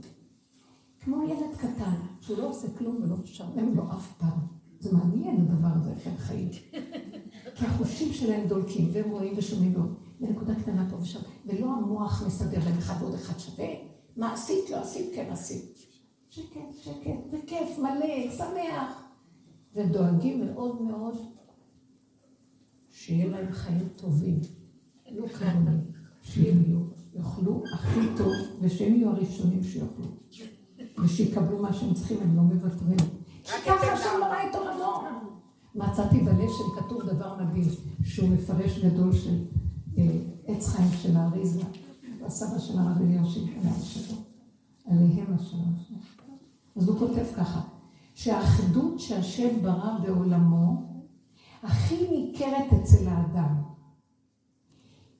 [1.00, 4.38] כמו ילד קטן, שהוא לא עושה כלום ולא משעמם לו אף פעם.
[4.80, 6.50] זה מעניין הדבר הזה, איך חיים.
[7.58, 9.82] כי החושים שלהם דולקים, והם רואים ושומעים לו,
[10.20, 13.66] בנקודה קטנה פה ושם, ולא המוח מסדר להם אחד ועוד אחד שווה.
[14.16, 14.70] מה עשית?
[14.70, 15.10] לא עשית?
[15.14, 15.78] כן עשית.
[16.30, 19.02] שקט, שקט, וכיף, מלא, שמח.
[19.74, 21.16] ודואגים מאוד מאוד
[22.90, 24.40] שיהיה להם חיים טובים.
[25.10, 25.76] לא כמוני,
[26.22, 26.62] שהם
[27.14, 30.06] יאכלו הכי טוב, ושהם יהיו הראשונים שיאכלו.
[31.04, 32.98] ושיקבלו מה שהם צריכים, הם לא מוותרים.
[33.44, 35.27] כי ככה השם ברא את עולמו.
[35.78, 37.68] מצאתי בלשם כתוב דבר מדהים,
[38.04, 39.44] שהוא מפרש גדול של
[39.98, 41.62] אה, עץ חיים של האריזה,
[42.26, 44.16] הסבא של הרב אלישיב, עליו שלו,
[44.86, 45.74] עליהם השלום.
[46.76, 47.60] אז הוא כותב ככה,
[48.14, 50.82] שהאחדות שהשם ברא בעולמו
[51.62, 53.62] הכי ניכרת אצל האדם.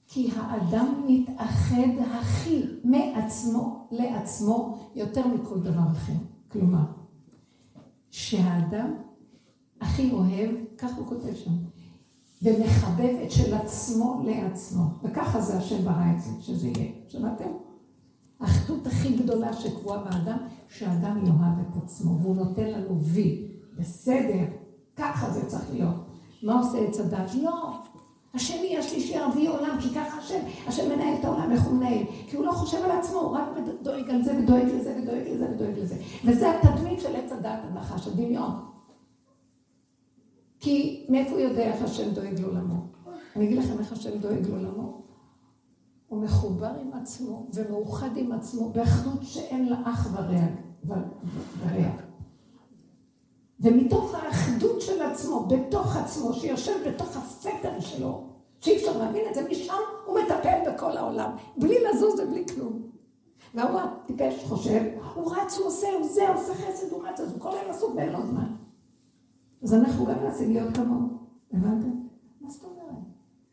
[0.07, 6.13] כי האדם מתאחד הכי מעצמו לעצמו יותר מכל דבר אחר.
[6.49, 6.85] כלומר,
[8.11, 8.95] שהאדם
[9.81, 11.51] הכי אוהב, כך הוא כותב שם,
[12.43, 14.83] ומחבב את של עצמו לעצמו.
[15.03, 16.91] וככה זה השם ברא את זה, שזה יהיה.
[17.09, 17.51] שמעתם?
[18.41, 23.49] האחדות הכי גדולה שקבועה באדם, שהאדם יאהב את עצמו, והוא נותן לנו וי.
[23.79, 24.45] בסדר,
[24.97, 25.95] ככה זה צריך להיות.
[26.43, 27.35] מה עושה עץ הדת?
[27.35, 27.79] לא.
[28.35, 32.05] השני, השלישי, הרביעי עולם, כי ככה השם, השם מנהל את העולם, איך הוא מנהל?
[32.29, 33.45] כי הוא לא חושב על עצמו, הוא רק
[33.83, 35.97] דואג על זה ודואג לזה ודואג לזה ודואג לזה.
[36.25, 38.51] וזה התדמית של עץ הדת, הנחש, הדמיון.
[40.61, 42.75] כי מאיפה הוא יודע איך השם דואג לעולמו?
[43.37, 45.03] אני אגיד לכם איך השם דואג לעולמו.
[46.09, 51.91] הוא מחובר עם עצמו ומאוחד עם עצמו באחדות שאין לה אח ורע.
[53.61, 58.25] ומתוך האחדות של עצמו, בתוך עצמו, שיושב בתוך הסתר שלו,
[58.61, 59.73] שאי אפשר להבין את זה, משם
[60.07, 62.83] הוא מטפל בכל העולם, בלי לזוז ובלי כלום.
[63.55, 64.83] והוא הטיפש חושב,
[65.15, 67.71] הוא רץ, הוא עושה, הוא זה, הוא עושה חסד, הוא רץ, אז הוא כל היום
[67.71, 68.55] עסוק ואין לו זמן.
[69.63, 71.09] אז אנחנו גם מנסים להיות כמוהו,
[71.53, 71.91] הבנתם?
[72.41, 73.03] מה זאת אומרת?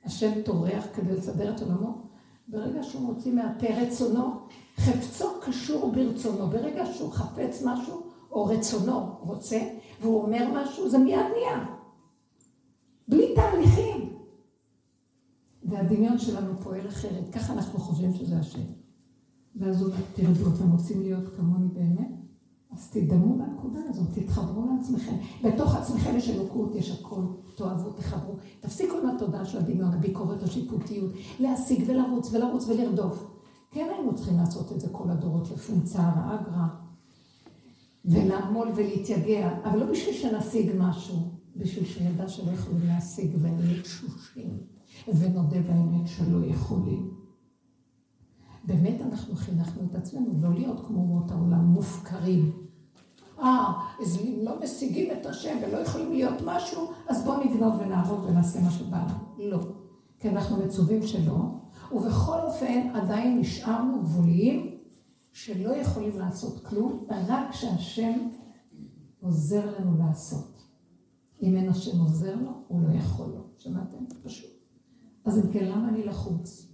[0.04, 2.06] השם טורח כדי לסדר את עולמו.
[2.48, 4.32] ברגע שהוא מוציא מהפה רצונו,
[4.78, 6.48] חפצו קשור ברצונו.
[6.48, 9.60] ברגע שהוא חפץ משהו, או רצונו רוצה,
[10.02, 11.66] והוא אומר משהו, זה מיד נהיה.
[13.08, 14.18] בלי תהליכים.
[15.64, 18.62] והדמיון שלנו פועל אחרת, ככה אנחנו חושבים שזה השם.
[19.56, 22.25] ואז הוא אומר, תרדו, אתם רוצים להיות כמוני באמת?
[22.76, 25.16] אז תדמו בנקודה הזאת, תתחברו לעצמכם.
[25.44, 27.22] בתוך עצמכם יש אלוקות, יש הכל,
[27.56, 28.36] תאהבו, תחברו.
[28.60, 33.28] תפסיקו עם התודעה של הדמיון, הביקורת, השיפוטיות, להשיג ולרוץ ולרוץ ולרדוף.
[33.72, 36.68] כן היינו צריכים לעשות את זה כל הדורות, לפונצה, אגרא,
[38.06, 41.16] ולעמול ולהתייגע, אבל לא בשביל שנשיג משהו,
[41.56, 44.58] בשביל שנדע שלא יכולים להשיג ונהיה תשושים,
[45.08, 47.10] ונודה באמת שלא יכולים.
[48.68, 52.65] באמת אנחנו חינכנו את עצמנו לא להיות כמו אומות העולם מופקרים.
[53.46, 58.26] אה, אז אם לא משיגים את השם ולא יכולים להיות משהו, אז בואו נגנוב ונעבוד
[58.26, 59.50] ונעשה מה שבא לנו.
[59.50, 59.60] לא.
[60.20, 61.38] כי אנחנו מצווים שלא,
[61.92, 64.78] ובכל אופן עדיין נשארנו גבוליים
[65.32, 68.14] שלא יכולים לעשות כלום, רק שהשם
[69.22, 70.64] עוזר לנו לעשות.
[71.42, 73.42] אם אין השם עוזר לו, הוא לא יכול לו.
[73.58, 73.98] שמעתם?
[74.24, 74.50] פשוט.
[75.26, 76.72] אז אם כן, למה אני לחוץ?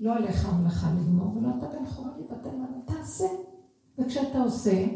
[0.00, 3.26] לא עליך המלאכה לגמור, ולא אתה בן חורא להיבטל לנו, תעשה.
[3.98, 4.86] וכשאתה עושה,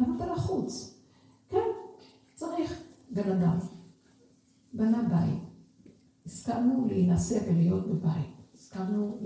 [0.00, 1.00] למה אתה לחוץ?
[1.48, 1.68] כן,
[2.34, 2.82] צריך.
[3.10, 3.58] בן אדם
[4.74, 5.42] בנה בית.
[6.26, 8.30] הסכמנו להינשא ולהיות בבית.
[8.54, 9.18] הסכמנו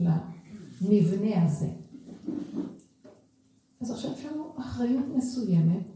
[0.81, 1.71] למבנה הזה.
[3.81, 5.87] אז עכשיו יש לנו אחריות מסוימת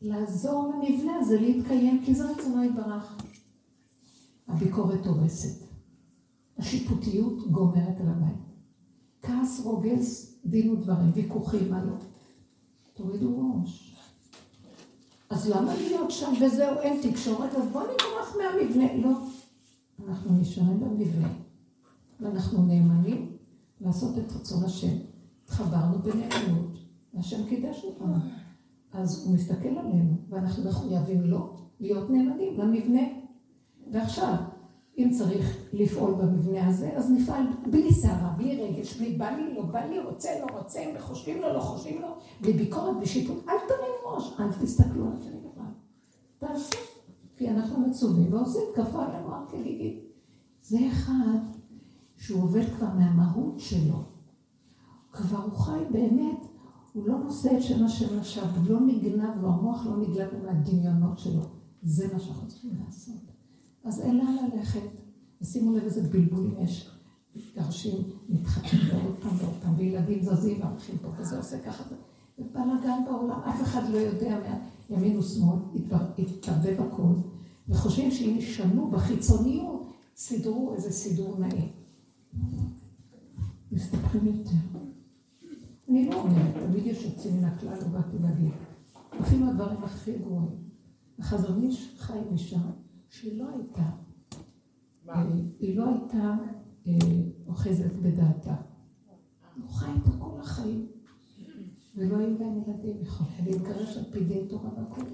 [0.00, 3.22] לעזור למבנה הזה להתקיים, כי זה רצונו יתברך.
[4.48, 5.66] הביקורת הורסת.
[6.58, 8.42] השיפוטיות גומרת על הבית.
[9.22, 11.94] כעס רוגז דין ודברים, ויכוחים, מה לא?
[12.94, 13.96] תורידו ראש.
[15.30, 18.96] אז למה להיות שם וזהו, אין תקשורת, אז בואו נברח מהמבנה.
[18.96, 19.18] לא.
[20.08, 21.28] אנחנו נשארים במבנה,
[22.20, 23.36] ואנחנו נאמנים
[23.80, 24.96] לעשות את רצון השם.
[25.44, 26.78] התחברנו בנאמנות,
[27.14, 28.14] והשם קידש אותנו.
[28.92, 33.02] אז הוא מסתכל עלינו, ואנחנו מחויבים לו להיות נאמנים למבנה.
[33.92, 34.34] ועכשיו,
[34.98, 39.62] אם צריך לפעול במבנה הזה, אז נפעל בלי סערה, בלי רגש, בלי בא לי, לא
[39.62, 42.08] בא לי, רוצה, לא רוצה, וחושבים לו, לא חושבים לו,
[42.40, 43.48] בלי ביקורת, בלי שיפוט.
[43.48, 45.70] אל תרימו ראש, אל תסתכלו על השני לבד.
[46.38, 46.76] תעשו,
[47.36, 50.04] כי אנחנו מצווים ועושים, כפה עלינו רק כגיגית.
[50.62, 51.38] זה אחד
[52.16, 54.02] שהוא עובד כבר מהמהות שלו.
[55.12, 56.46] כבר הוא חי באמת,
[56.92, 60.38] הוא לא נושא את שם השם לשווא, הוא לא נגנב לו, המוח לא נגנב לו
[60.46, 61.42] מהדמיונות שלו.
[61.82, 63.31] זה מה שאנחנו צריכים לעשות.
[63.84, 64.80] אז אין לאן ללכת.
[65.42, 66.90] ושימו לב איזה בלבולים יש.
[67.36, 67.96] מתגרשים,
[68.28, 71.84] מתחתנים ועוד פעם ועוד פעם, וילדים זזים והולכים פה, וזה עושה ככה.
[72.38, 74.38] ובלאגן בעולם, אף אחד לא יודע
[74.90, 75.58] מימין ושמאל,
[76.18, 77.14] התערבב הכל,
[77.68, 81.66] וחושבים שאם ישנו בחיצוניות, סידרו איזה סידור נאה.
[83.72, 84.50] מסתבכים יותר.
[85.88, 88.52] אני לא אומרת, תמיד יש יוצאים מן הכלל, לא באתי להגיד.
[89.20, 90.62] אפילו הדברים הכי גרועים.
[91.18, 92.60] החזון איש חי משם.
[93.12, 93.90] שהיא לא הייתה,
[95.08, 95.22] אה,
[95.60, 96.34] היא לא הייתה
[96.86, 96.92] אה,
[97.46, 98.54] אוחזת בדעתה.
[99.62, 100.86] הוא חי איתה כל החיים,
[101.96, 105.04] ולא היו להם ילדים, יכול להתגרש על פי דין תורה והכול.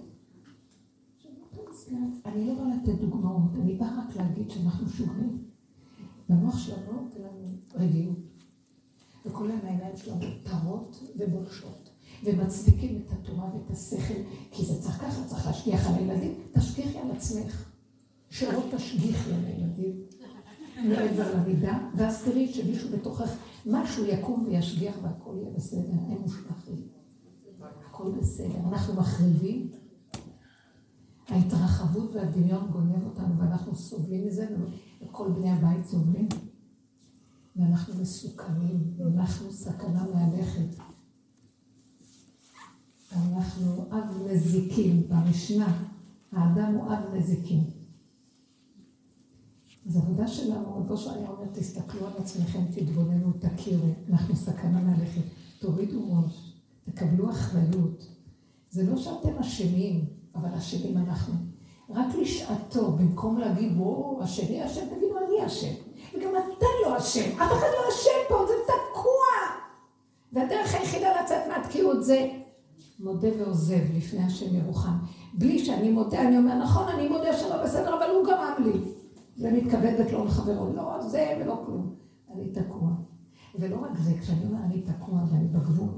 [2.24, 5.44] אני לא באה לתת דוגמאות, אני באה רק להגיד שאנחנו שוגרים.
[6.28, 8.18] והמוח שלנו לא נותן לנו רגיעות.
[9.26, 11.90] וכל העיניים שלנו טרות ובולשות.
[12.24, 17.10] ומצדיקים את התורה ואת השכל, כי זה צריך ככה, צריך להשגיח על הילדים, תשגיחי על
[17.10, 17.77] עצמך.
[18.30, 20.00] שלא תשגיחי על הילדים
[20.84, 23.30] מעבר למידה, ואז תראי שמישהו בתוכך,
[23.66, 26.88] משהו יקום וישגיח והכל יהיה בסדר, אין מושלכים.
[27.90, 28.68] הכל בסדר.
[28.68, 29.70] אנחנו מחריבים,
[31.28, 34.46] ההתרחבות והדמיון גונב אותנו ואנחנו סובלים מזה,
[35.02, 36.28] וכל בני הבית סובלים.
[37.56, 40.82] ואנחנו מסוכנים, אנחנו סכנה מהלכת.
[43.16, 45.86] אנחנו אב נזיקים, במשנה,
[46.32, 47.77] האדם הוא אב נזיקים.
[49.88, 55.20] אז העבודה שלנו, רבו שהיה אומר, תסתכלו על עצמכם, תתבוננו, תכירו, אנחנו סכנה מהלכת,
[55.58, 56.52] תורידו ראש,
[56.84, 58.06] תקבלו אחריות.
[58.70, 61.34] זה לא שאתם אשמים, אבל אשמים אנחנו.
[61.90, 65.72] רק לשעתו, במקום להגיד, וואו, השני אשם, תגידו, אני אשם.
[66.14, 69.24] וגם אתה לא אשם, אף אחד לא אשם פה, זה תקוע.
[70.32, 72.30] והדרך היחידה לצאת מהתקיעות זה
[73.00, 74.96] מודה ועוזב לפני השם ירוחם.
[75.34, 78.97] בלי שאני מודה, אני אומר, נכון, אני מודה שלא בסדר, אבל הוא גרם לי.
[79.38, 81.94] זה מתכבד לא לחברו, לא זה ולא כלום.
[82.34, 82.90] אני תקוע.
[83.58, 85.94] ולא רק זה, כשאני אומר אני תקוע ואני בגבול,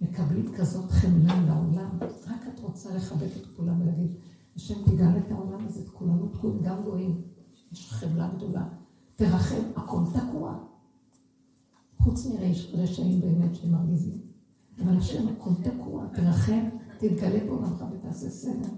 [0.00, 4.12] מקבלים כזאת חמלה לעולם, רק את רוצה לחבק את כולם ולהגיד,
[4.56, 7.22] השם תגאל את העולם הזה, את כולנו תקועים, גם גויים.
[7.72, 8.68] יש חמלה גדולה.
[9.16, 10.58] תרחם, הכל תקוע.
[11.98, 12.26] חוץ
[12.74, 14.18] מרשעים באמת שמרגיזים.
[14.82, 16.68] אבל השם הכל תקוע, תרחם,
[16.98, 18.68] תתגלה בעולמך ותעשה סדר.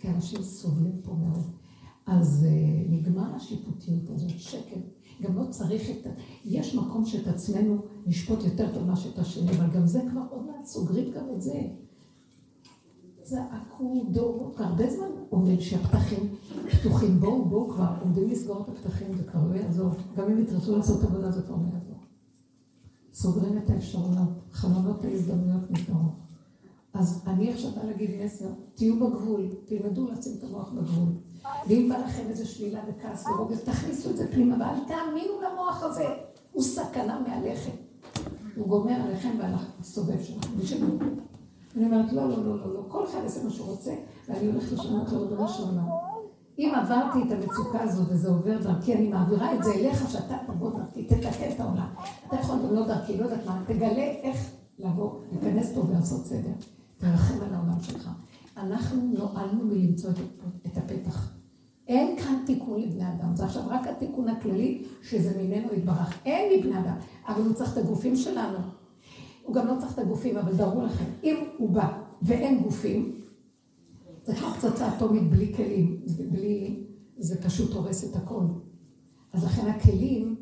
[0.00, 1.46] כי אנשים סובלים פה מאוד.
[2.06, 4.80] אז uh, נגמר השיפוטיות הזאת, שקט.
[5.22, 6.10] גם לא צריך את ה...
[6.44, 10.46] יש מקום שאת עצמנו נשפוט יותר טוב מאשר את השני, אבל גם זה כבר עוד
[10.46, 11.60] מעט סוגרים גם את זה.
[13.22, 16.34] זעקו דורות, הרבה זמן עומד שהפתחים
[16.70, 17.20] פתוחים.
[17.20, 19.90] בואו, בואו כבר, עומדים לסגור את הפתחים, זה כבר לא יעזור.
[20.16, 21.98] גם אם יתרצו לעשות עבודה, זה כבר לא יעזור.
[23.12, 26.25] סוגרים את האפשרויות, חלונות ההזדמנויות נסגרות.
[26.98, 31.08] אז אני עכשיו באה להגיד מסר, תהיו בגבול, תלמדו לשים את המוח בגבול.
[31.68, 36.04] ואם בא לכם איזה שלילה וכעס ורוגז, תכניסו את זה פנימה, ואל תאמינו למוח הזה,
[36.52, 37.72] הוא סכנה מהלכת.
[38.56, 40.48] הוא גומר עליכם ועל הסובב שלכם,
[41.76, 43.94] אני אומרת, לא, לא, לא, לא, לא, כל אחד יעשה מה שהוא רוצה,
[44.28, 45.88] ואני הולכת לשנות של עולם.
[46.58, 50.70] אם עברתי את המצוקה הזו וזה עובר דרכי, אני מעבירה את זה אליך, שאתה תבוא
[50.70, 51.88] דרכי, תתקן את העולם.
[52.28, 56.50] אתה יכול גם לא דרכי, לא יודעת מה, תגלה איך לבוא, להיכנס פה ולעשות סדר.
[56.98, 58.10] תרחם על העולם שלך.
[58.56, 60.10] אנחנו נועלנו מלמצוא
[60.66, 61.32] את הפתח.
[61.88, 66.18] אין כאן תיקון לבני אדם, זה עכשיו רק התיקון הכללי, שזה ממנו יתברך.
[66.24, 66.96] אין לבני אדם,
[67.28, 68.58] אבל הוא צריך את הגופים שלנו.
[69.42, 73.20] הוא גם לא צריך את הגופים, אבל דרו לכם, אם הוא בא ואין גופים,
[74.24, 76.84] זה כמו פצצה אטומית בלי כלים, בלי,
[77.18, 78.42] זה פשוט הורס את הכל.
[79.32, 80.36] אז לכן הכלים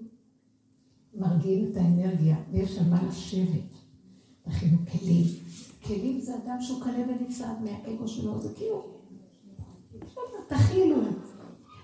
[1.14, 3.74] מרגיעים את האנרגיה, ויש על מה לשבת.
[4.42, 5.43] תכינו כלים.
[5.86, 8.82] כלים זה אדם שהוא קלה ונצעד מהאגו שלו, זה כאילו,
[10.46, 10.96] תכילו.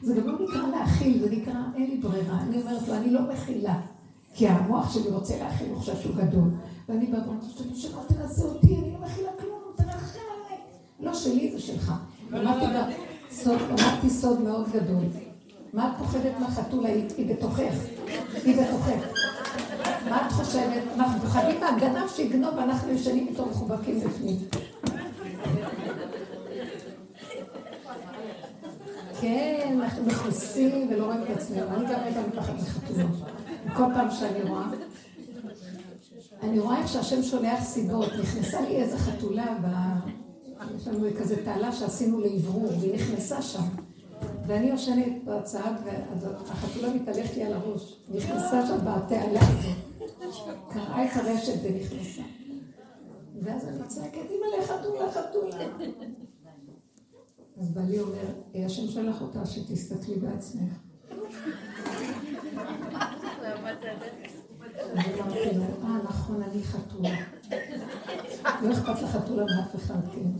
[0.03, 2.40] זה גם לא נקרא להכיל, זה נקרא אין לי ברירה.
[2.40, 3.80] אני אומרת לו, אני לא מכילה.
[4.34, 6.48] כי המוח שלי רוצה להכיל, הוא חושב שהוא גדול.
[6.88, 10.59] ואני באה ואומרת, לו, שלא תנסה אותי, אני לא מכילה כלום, תרחם עליי.
[11.01, 11.92] לא שלי, זה שלך.
[12.32, 15.05] אמרתי סוד מאוד גדול.
[15.72, 16.88] מה את פוחדת מהחתולה?
[16.88, 17.74] היא בתוכך.
[18.44, 19.30] היא בתוכך.
[20.09, 20.82] מה את חושבת?
[20.97, 24.36] אנחנו פוחדים מהגנב שיגנוב, ואנחנו ישנים איתו מחובקים בפנים.
[29.20, 31.66] כן, אנחנו מכוסים ולא רואים את עצמנו.
[31.74, 33.16] אני גם הייתה מתחת לחתונות.
[33.76, 34.64] כל פעם שאני רואה,
[36.43, 38.09] אני רואה איך שהשם שולח סיבות.
[38.22, 39.66] נכנסה לי איזה חתולה, ב...
[40.76, 43.62] יש לנו כזה תעלה שעשינו לאוורור, והיא נכנסה שם.
[44.51, 45.72] ואני יושנת בצד,
[46.20, 47.96] והחתולה מתהלכת לי על הראש.
[48.14, 49.76] נכנסה שם בתעלה הזאת.
[50.70, 52.22] קרעה את הרשת ונכנסה.
[53.42, 55.64] ואז אני צועקת, אימא לחתולה, חתולה.
[57.61, 58.26] אז בעלי אומר,
[58.66, 60.72] השם שלח אותה שתסתכלי בעצמך.
[65.84, 67.16] אה, נכון, אני חתולה.
[68.62, 70.30] לא אכפת לחתולה מאף אחד, כן.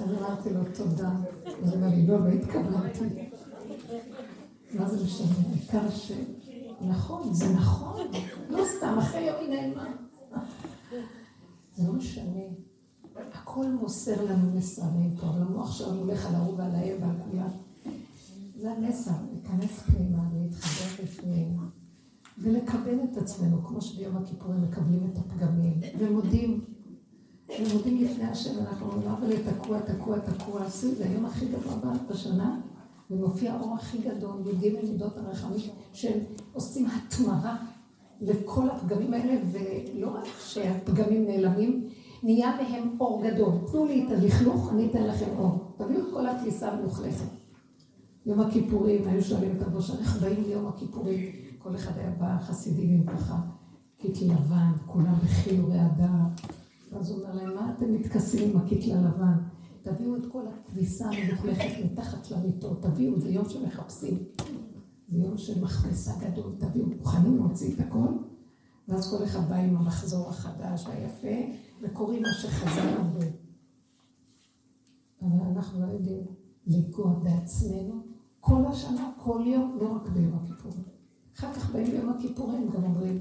[0.00, 1.10] אני אמרתי לו, תודה.
[1.62, 3.30] אז אמר לי, לא, לא התכוונתי.
[4.74, 5.48] מה זה משנה?
[5.50, 6.12] העיקר ש...
[6.80, 8.06] נכון, זה נכון.
[8.50, 9.86] לא סתם, אחרי יום היא נעלמה.
[11.76, 12.40] זה לא משנה.
[13.32, 17.48] הכל מוסר לנו מסרים פה, המוח שלנו הולך על ההוא ועל האם ועל כולם.
[18.56, 21.58] זה המסר, להיכנס פנימה ולהתחבר בפנים
[22.38, 26.64] ולקבל את עצמנו, כמו שביום הכיפורים מקבלים את הפגמים ומודים.
[27.48, 31.92] ומודים לפני השם, אנחנו אומרים, אבל תקוע, תקוע, תקוע, עשו את זה היום הכי גבוה
[32.10, 32.60] בשנה,
[33.10, 35.60] ומופיע האור הכי גדול, י"ג מידות הרחמים,
[35.92, 36.18] שהם
[36.52, 37.56] עושים התמרה
[38.20, 41.88] לכל הפגמים האלה, ולא רק שהפגמים נעלמים,
[42.22, 43.52] נהיה מהם אור גדול.
[43.72, 45.74] תנו לי את הלכלוך, אני אתן לכם אור.
[45.76, 47.26] תביאו את כל התפיסה המלוכלכת.
[48.26, 51.32] יום הכיפורים, היו שואלים את הבושר, איך באים ליום הכיפורים?
[51.58, 53.36] כל אחד היה בא חסידים עם ככה,
[53.98, 56.26] קיטל לבן, כולם בחיל ורעדה.
[56.94, 59.36] ואז הוא אומר להם, מה אתם מתכסים עם הקיטל הלבן?
[59.82, 64.18] תביאו את כל הכביסה המלוכלכת מתחת למיטות, תביאו, זה יום שמחפשים.
[65.08, 68.08] זה יום של מכבסה גדול, תביאו, מוכנים להוציא את הכל,
[68.88, 73.20] ואז כל אחד בא עם המחזור החדש והיפה, וקוראים מה שחז"ל אמרו.
[75.22, 76.26] אבל אנחנו לא יודעים
[76.66, 78.02] לנגוע בעצמנו
[78.40, 80.82] כל השנה, כל יום, לא רק ביום הכיפורים.
[81.36, 83.20] אחר כך באים ביום הכיפורים, גם אומרים,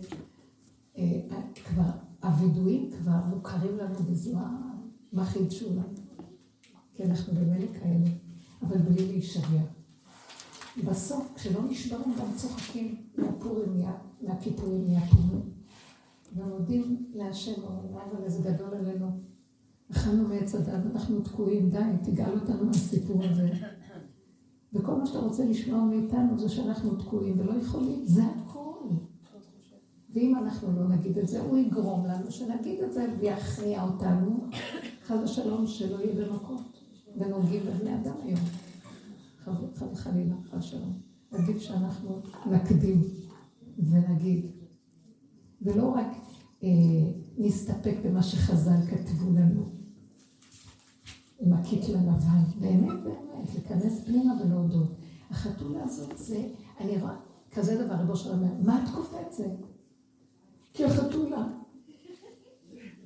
[0.98, 1.22] אה,
[1.66, 1.92] כבר,
[2.24, 4.56] הווידויים כבר מוכרים לנו בזמן,
[5.14, 5.84] מה חידשו לנו?
[6.94, 8.10] כי אנחנו במילא כאלה,
[8.62, 9.66] אבל בלי להישבר.
[10.88, 13.82] בסוף, כשלא נשברים, גם צוחקים מהפורים,
[14.22, 15.54] מהכיפורים, מהפורים.
[16.36, 19.08] ומודים להשם, אבל איזה גדול עלינו.
[19.92, 23.50] אכלנו מעץ הדת, אנחנו תקועים, די, תגאל אותנו מהסיפור הזה.
[24.74, 28.63] וכל מה שאתה רוצה לשמוע מאיתנו זה שאנחנו תקועים ולא יכולים, זה הכל.
[30.14, 34.48] ואם אנחנו לא נגיד את זה, הוא יגרום לנו שנגיד את זה ויכניע אותנו,
[35.06, 36.62] חס ושלום, שלא יהיה במכות,
[37.18, 38.40] ונוגעים בבני אדם היום.
[39.44, 40.94] חס וחלילה, חס ושלום.
[41.32, 43.02] עדיף שאנחנו נקדים
[43.78, 44.46] ונגיד,
[45.62, 46.08] ולא רק
[46.64, 46.70] אה,
[47.38, 49.66] נסתפק במה שחז"ל כתבו לנו.
[51.40, 54.96] עם הקיט ללבן, באמת, באמת, להיכנס פנימה ולהודות.
[55.30, 56.48] החתולה הזאת זה,
[56.80, 57.16] אני רואה,
[57.52, 59.73] כזה דבר, רבו אומר, מה את קופצת?
[60.74, 61.48] כי החתולה.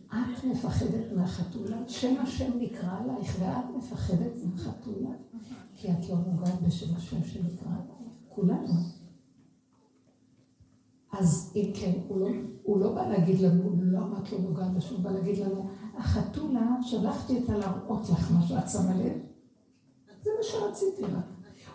[0.08, 1.78] את מפחדת מהחתולה?
[1.88, 5.10] שם השם נקרא עלייך, ואת מפחדת מהחתולה?
[5.76, 7.98] כי את לא נוגעת בשם השם שנקרא עלייך.
[8.30, 8.74] כולנו.
[11.12, 12.28] אז אם כן, הוא לא,
[12.64, 16.78] הוא לא בא להגיד לנו, למה את לא נוגעת בשם, הוא בא להגיד לנו, החתולה,
[16.82, 19.14] שלחתי אותה להראות לך משהו, את שמה לב?
[20.24, 21.26] זה מה שרציתי רק.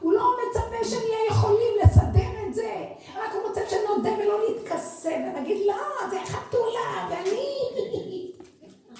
[0.00, 2.84] הוא לא מצפה שנהיה יכולים לסדר את זה,
[3.14, 8.32] רק הוא רוצה שנודה ולא נתכסה ונגיד, לא, זה חתולה, ואני...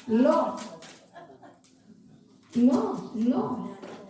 [0.25, 0.43] לא.
[2.57, 3.49] לא, לא.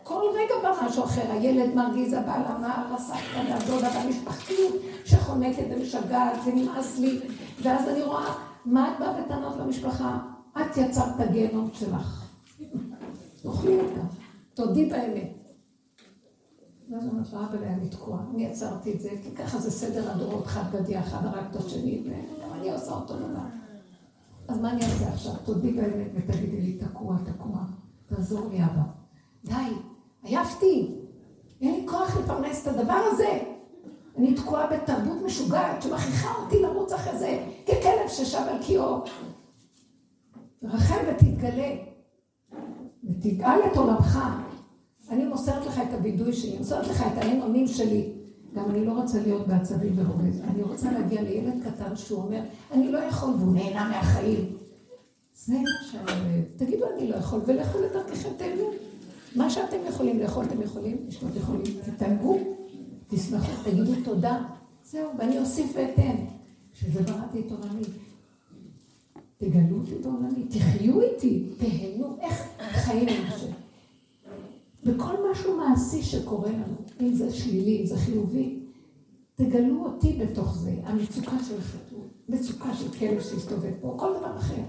[0.03, 4.75] כל רגע בא משהו אחר, הילד מרגיז, הבעל אמר, הסבתא והדודה והמשפחתיות
[5.05, 7.21] שחונקת ומשגעת ונמאס לי,
[7.63, 8.35] ואז אני רואה,
[8.65, 10.19] מה את באה בטענות למשפחה?
[10.61, 12.25] את יצרת את הגיהנום שלך.
[13.43, 14.01] תאכלי אותה,
[14.55, 15.42] תודי באמת.
[16.93, 20.63] ואז אני אומרת לו, אבא, אני יצרתי את זה, כי ככה זה סדר הדורות, חד
[20.73, 23.41] גדי אחד הרג את השני, וגם אני עושה אותו דבר.
[24.49, 25.33] אז מה אני אעשה עכשיו?
[25.45, 27.59] תודי באמת ותגידי לי, תקוע, תקוע,
[28.07, 28.83] תעזור לי אבא.
[29.45, 29.75] די,
[30.23, 30.95] עייפתי,
[31.61, 33.43] אין לי כוח לפרנס את הדבר הזה.
[34.19, 39.05] אני תקועה בתרבות משוגעת שמכריחה אותי לרוץ אחרי זה ככלב ששב על קיאו.
[40.63, 41.75] רחל ותתגלה,
[43.05, 44.19] ותגאל את עולמך.
[45.13, 48.13] אני מוסרת לך את הווידוי שלי, מוסרת לך את האין אונים שלי.
[48.55, 50.41] גם אני לא רוצה להיות בעצבים ורוגז.
[50.41, 52.41] אני רוצה להגיע לילד קטן שהוא אומר,
[52.73, 54.57] אני לא יכול, והוא נהנה מהחיים.
[55.35, 56.43] זה מה שאני.
[56.57, 58.71] תגידו, אני לא יכול, ולכו לדרככם, תהנו.
[59.37, 62.39] מה שאתם יכולים לאכול, אתם יכולים, לשתות יכולים, תתענגו,
[63.09, 64.45] תשמחו, תגידו תודה.
[64.85, 66.17] זהו, ואני אוסיף ואתן.
[66.75, 67.85] שזה בראתי את עולמי.
[69.39, 73.62] תגלו אותי בעולמי, תחיו איתי, תהנו, איך חיים עם השם.
[74.85, 78.63] בכל משהו מעשי שקורה לנו, אם זה שלילי, אם זה חיובי,
[79.35, 84.63] תגלו אותי בתוך זה, המצוקה של חתול, מצוקה של כלב שהסתובב פה, כל דבר אחר,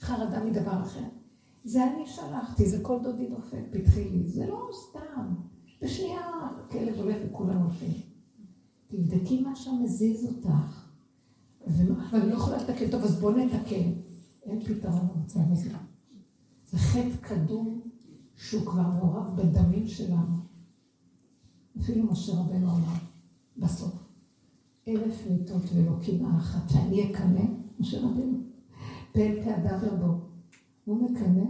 [0.00, 1.04] חרדה מדבר אחר.
[1.64, 5.34] זה אני שלחתי, זה כל דודי דופק, פתחי לי, זה לא סתם.
[5.82, 6.20] בשנייה
[6.70, 7.92] כלב הולך וכולם הולכים.
[8.88, 10.88] תבדקי מה שמזיז אותך.
[11.66, 13.92] ואני לא יכולה לתקן, טוב, אז בוא נתקן.
[14.42, 15.70] אין פתרון למצב הזה.
[16.70, 17.80] זה חטא קדום
[18.40, 20.36] שהוא כבר מעורב בדמים שלנו.
[21.80, 22.94] אפילו משה רבנו אמר,
[23.56, 23.94] בסוף,
[24.88, 27.42] אלף מיטות ולא קנאה אחת, שאני אקנא,
[27.80, 28.38] משה רבנו,
[29.12, 30.20] פן כאדם רבו.
[30.84, 31.44] הוא מקנא,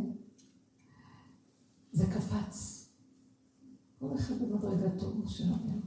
[1.93, 2.87] זה קפץ.
[3.99, 5.81] כל אחד במדרגתו, משה רבנו.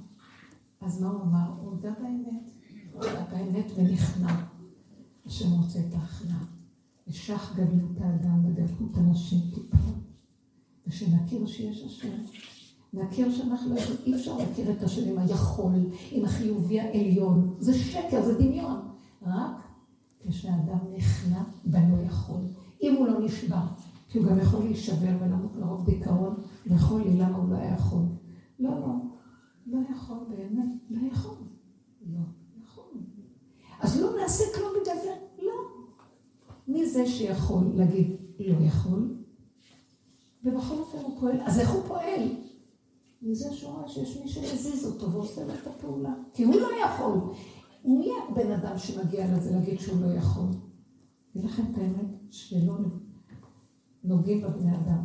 [0.81, 1.53] אז מה הוא אמר?
[1.59, 2.51] הוא הודה באמת,
[2.93, 4.45] הודה באמת ונכנע.
[5.25, 6.45] השם רוצה את ההכנעה.
[7.07, 10.02] ושך גדלות האדם וגדלות הנשים תיפול.
[10.87, 12.09] ושנכיר שיש השם.
[12.93, 15.71] נכיר שאנחנו לא אי אפשר להכיר את השם עם היכול,
[16.11, 17.55] עם החיובי העליון.
[17.59, 18.79] זה שקר, זה דמיון.
[19.21, 19.55] רק
[20.27, 22.41] כשאדם נכנע בלא יכול.
[22.81, 23.65] אם הוא לא נשבר,
[24.09, 26.35] כי הוא גם יכול להישבר ולמות לרוב דיכאון,
[26.67, 28.03] ויכול לי למה הוא לא היה יכול.
[28.59, 28.93] לא, לא,
[29.65, 31.37] לא יכול באמת, לא יכול.
[32.13, 32.21] לא.
[33.79, 35.53] אז לא נעשה כלום בגלל זה, לא.
[36.67, 39.22] מי זה שיכול להגיד לא יכול?
[40.43, 41.41] ובכל אופן הוא פועל.
[41.41, 42.35] אז איך הוא פועל?
[43.21, 46.13] מזה שהוא רואה שיש מי שמזיז אותו ועושה לו את הפעולה.
[46.33, 47.19] כי הוא לא יכול.
[47.85, 50.45] מי הבן אדם שמגיע לזה להגיד שהוא לא יכול?
[51.31, 52.77] אגיד לכם את האמת, שלא
[54.03, 55.03] נוגעים בבני אדם.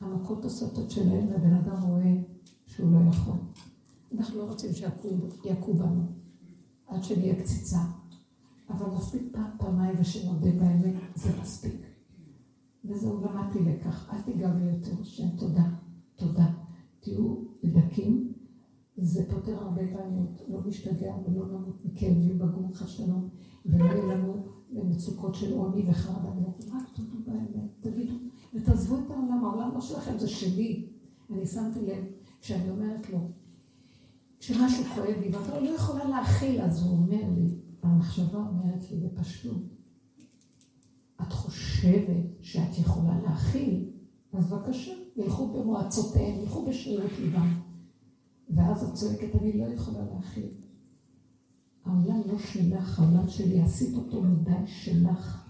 [0.00, 2.14] המכות הסוטות שלהם, והבן אדם רואה
[2.66, 3.34] שהוא לא יכול.
[4.18, 6.02] אנחנו לא רוצים שיכו בנו
[6.86, 7.78] עד שנהיה קציצה.
[8.70, 11.83] אבל מספיק פעם, פעמיים ושנודה באמת, זה מספיק.
[12.84, 14.10] וזהו, למדתי לקח.
[14.12, 15.68] אל תיגע בי יותר, שם תודה,
[16.16, 16.46] תודה.
[17.00, 18.32] תהיו דקים,
[18.96, 20.42] זה פותר הרבה בעיות.
[20.48, 23.24] לא משתגע ולא נמות מכאבים בגוף חשבונות,
[23.66, 26.28] ולא יהיה לנו מצוקות של עוני וחרדה.
[26.72, 28.14] רק תודו באמת, תגידו,
[28.54, 30.88] ותעזבו את העולם, העולם לא שלכם, זה שלי.
[31.30, 32.04] אני שמתי לב,
[32.40, 33.18] כשאני אומרת לו,
[34.38, 39.62] כשמשהו כואב לי, ואתה לא יכולה להכיל, אז הוא אומר לי, המחשבה אומרת לי בפשטות,
[41.84, 43.90] חושבת שאת יכולה להכיל,
[44.32, 47.60] אז בבקשה, ילכו במועצותיהם, ילכו בשרירות ליבם.
[48.50, 50.50] ואז את צועקת, אני לא יכולה להכיל.
[51.84, 55.48] העולם לא שלך, העולם שלי, עשית אותו מדי שלך.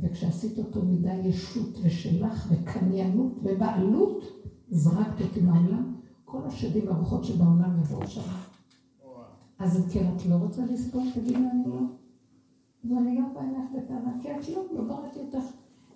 [0.00, 4.24] וכשעשית אותו מדי ישות ושלך וקניינות ובעלות,
[4.70, 5.94] זרקת אותי מהעולם,
[6.24, 8.20] כל השדים והרוחות שבעולם יבואו שם.
[9.58, 11.02] אז אם כן, את לא רוצה לסבול?
[11.14, 12.01] תגידי אני לא.
[12.84, 15.44] ואני גם באה לך בטענה, כי את לא, לא בראתי אותך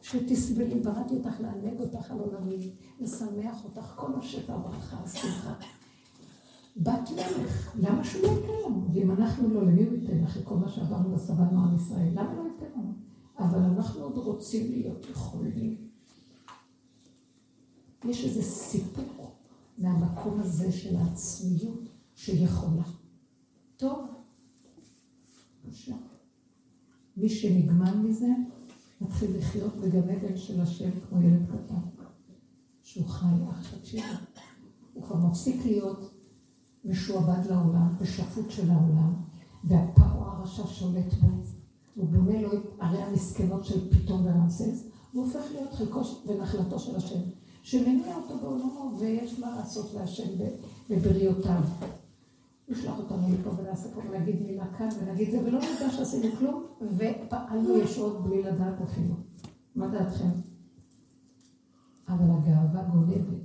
[0.02, 2.70] שתסבלי, בראתי אותך לענג אותך על עולמי,
[3.00, 5.54] לשמח אותך, כל מה שפע ברכה, שמחה.
[6.76, 8.88] בת מלך, למה שהוא לא ייתן לנו?
[8.92, 12.10] ואם אנחנו לא, למי הוא ייתן אחרי כל מה שעברנו וסבלנו עם ישראל?
[12.12, 12.92] למה לא ייתן לנו?
[13.38, 15.76] אבל אנחנו עוד רוצים להיות יכולים.
[18.04, 19.34] יש איזה סיפוק
[19.78, 22.82] מהמקום הזה של העצמיות שיכולה.
[23.76, 24.06] טוב,
[25.64, 25.96] בבקשה.
[27.16, 28.28] מי שנגמל מזה,
[29.00, 32.02] מתחיל לחיות בגן עדן של השם כמו ילד קטן,
[32.82, 33.26] שהוא חי.
[33.50, 34.04] עכשיו תקשיבו,
[34.94, 36.14] הוא כבר מפסיק להיות
[36.84, 39.14] משועבד לעולם, בשפוט של העולם,
[39.64, 41.26] והפרעה הרשע שולט בו.
[41.94, 46.96] הוא בונה לו את ערי המסכנות של פתאום ורמסס, הוא הופך להיות חלקו ונחלתו של
[46.96, 47.20] השם,
[47.62, 50.28] שמניע אותו בעולמו, ויש מה לעשות להשם
[50.90, 51.62] בבריאותיו.
[52.68, 57.76] ישלח אותנו לפה ונעשה פה ונגיד מילה כאן ונגיד זה, ולא נדע שעשינו כלום, ופעלנו
[57.76, 59.14] ישועות בלי לדעת אפילו.
[59.74, 60.28] מה דעתכם?
[62.08, 63.40] אבל הגאווה גונבת,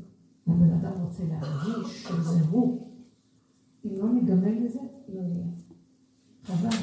[0.47, 2.87] והבן אדם רוצה להרגיש שזה הוא.
[3.85, 5.45] אם לא ניגמל לזה, לא יהיה.
[6.43, 6.77] חבל.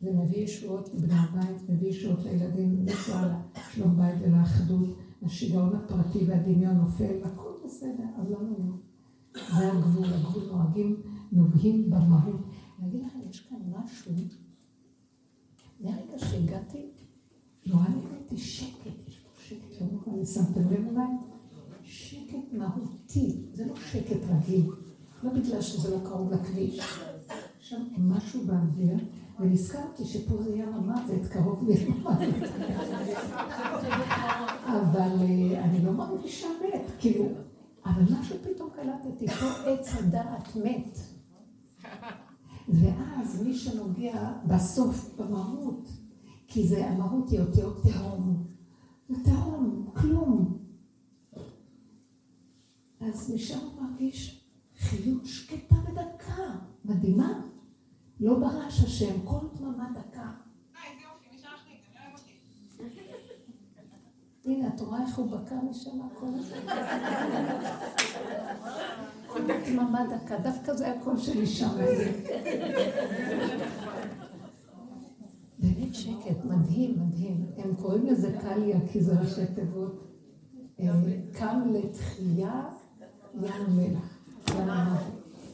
[0.00, 4.88] זה מביא ישועות לבני הבית, מביא ישועות לילדים, לנסוע לשלום בית ולאחדות.
[5.22, 8.74] השיגעון הפרטי והדמיון נופל, הכל בסדר, אבל למה לא?
[9.58, 10.96] זה הגבול, הגבול נוהגים
[11.32, 12.40] נוגעים במהות.
[12.78, 14.12] אני אגיד לכם, יש כאן משהו,
[15.80, 16.86] מהרגע שהגעתי,
[17.66, 21.02] נורא נהניתי שקט, יש פה שקט, לא אני שמתם לב אולי?
[21.82, 24.70] שקט מהותי, זה לא שקט רגיל,
[25.22, 26.80] לא בגלל שזה לא קרוב לכביש.
[27.60, 28.96] שם משהו באוויר,
[29.40, 32.50] ונזכרתי שפה זה ים המוות, קרוב לים המוות.
[34.66, 37.24] אבל אה, אני לא מרגישה מת, כאילו,
[37.86, 40.98] אבל משהו פתאום קלטתי, פה עץ הדעת מת.
[42.68, 45.88] ואז מי שנוגע בסוף במהות,
[46.46, 48.46] כי זה המהות היא אותיות תהום.
[49.08, 50.58] זה תהום, כלום.
[53.00, 54.44] אז משם הוא מרגיש
[54.78, 57.40] חיות שקטה ודקה, מדהימה.
[58.20, 60.32] לא ברעש השם, כל דממה דקה.
[64.44, 66.56] הנה, את רואה איך הוא בקע משם הכל הזה?
[69.66, 71.68] דממה דקה, דווקא זה הקול שלי שם.
[75.58, 77.46] באמת שקט, מדהים, מדהים.
[77.56, 80.06] הם קוראים לזה קליה, כי זה ראשי תיבות.
[80.80, 80.86] אה,
[81.32, 82.62] קם לתחייה
[83.34, 84.20] ים המלח.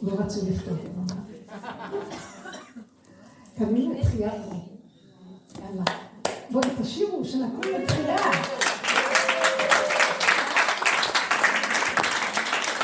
[0.02, 1.14] לא רצו לכתוב את זה.
[3.58, 4.32] קמים לתחייה.
[5.58, 5.84] יאללה.
[6.50, 8.16] בואו תשאירו שנקום לתחייה.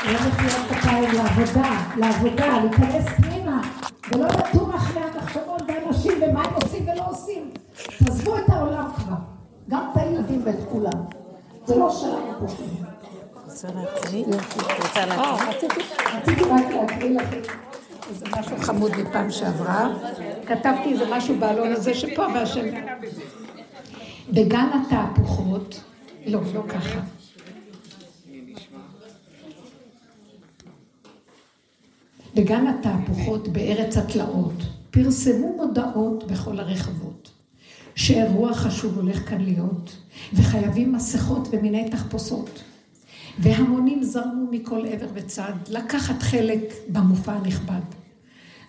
[0.05, 3.61] לא מחיאות כפיים לעבודה, לעבודה, להיכנס פנימה,
[4.11, 7.49] ולא לטום אחרי המחשבות באנשים ומה הם עושים ולא עושים.
[8.05, 9.15] תעזבו את העולם כבר,
[9.69, 11.03] גם את הילדים ואת כולם.
[11.65, 12.53] זה לא שלנו פה.
[16.17, 17.39] רציתי רק להקריא לכם
[18.09, 19.89] איזה משהו חמוד מפעם שעברה.
[20.47, 22.65] כתבתי איזה משהו בעלון הזה שפה והשם.
[24.29, 25.79] בגן התהפוכות,
[26.25, 26.99] לא, לא ככה.
[32.35, 37.31] בגן התהפוכות בארץ התלאות פרסמו מודעות בכל הרחבות
[37.95, 39.97] שאירוע חשוב הולך כאן להיות
[40.33, 42.63] וחייבים מסכות ומיני תחפושות
[43.39, 47.81] והמונים זרמו מכל עבר וצד לקחת חלק במופע הנכבד.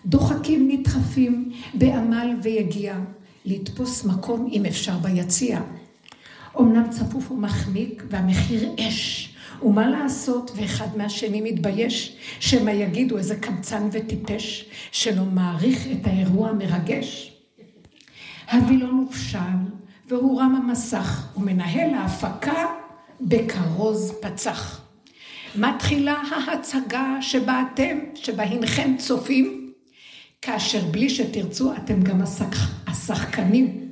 [0.05, 2.97] דוחקים נדחפים בעמל ויגיע
[3.45, 5.61] לתפוס מקום אם אפשר ביציע.
[6.59, 9.34] אמנם צפוף ומחמיק והמחיר אש
[9.65, 17.33] ומה לעשות, ואחד מהשני מתבייש, שמא יגידו איזה קמצן וטיפש, שלא מעריך את האירוע המרגש.
[18.51, 19.39] הווילון הופשל,
[20.07, 22.65] והוא רם המסך, ומנהל ההפקה
[23.21, 24.81] בכרוז פצח.
[25.55, 29.71] מתחילה ההצגה שבה אתם, שבה הנכם צופים,
[30.41, 32.87] כאשר בלי שתרצו אתם גם השח...
[32.87, 33.84] השחקנים.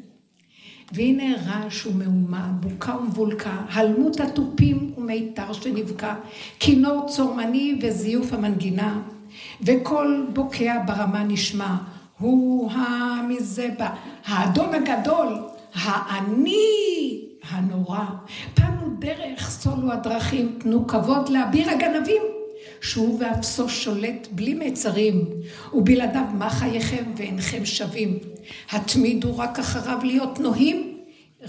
[0.94, 6.14] והנה רעש ומהומה, בוקה ומבולקה, הלמות התופים ומיתר שנבקע,
[6.60, 9.02] כינור צורמני וזיוף המנגינה,
[9.62, 11.76] וקול בוקע ברמה נשמע,
[12.20, 13.90] הוא המזה בא,
[14.26, 15.40] האדון הגדול,
[15.74, 18.06] האני הנורא.
[18.54, 22.33] פנו דרך סולו הדרכים, תנו כבוד לאביר הגנבים.
[22.84, 25.26] שהוא ואפסו שולט בלי מצרים,
[25.74, 28.18] ובלעדיו מה חייכם ואינכם שווים.
[28.72, 30.98] התמידו רק אחריו להיות נוהים,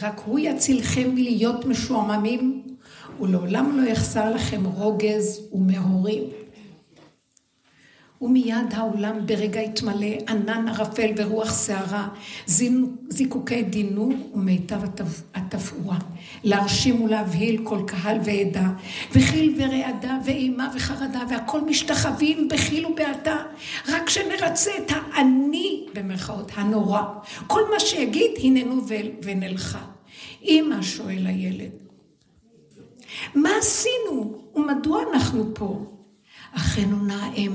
[0.02, 2.62] רק הוא יצילכם מלהיות משועממים,
[3.20, 6.22] ולעולם לא יחסר לכם רוגז ומהורים.
[8.24, 12.08] ומיד העולם ברגע יתמלא ענן ערפל ורוח סערה,
[13.08, 14.80] זיקוקי דינור ומיטב
[15.34, 15.98] התפאורה.
[16.44, 18.68] להרשים ולהבהיל כל קהל ועדה,
[19.12, 23.36] וחיל ורעדה ואימה וחרדה, והכל משתחווים בחיל ובעתה,
[23.88, 27.02] רק שנרצה את האני, במרכאות, הנורא.
[27.46, 28.82] כל מה שיגיד, הננו
[29.22, 29.84] ונלכה.
[30.44, 31.70] אמא, שואל הילד,
[33.34, 35.93] מה עשינו ומדוע אנחנו פה?
[36.56, 37.52] אכן נאם,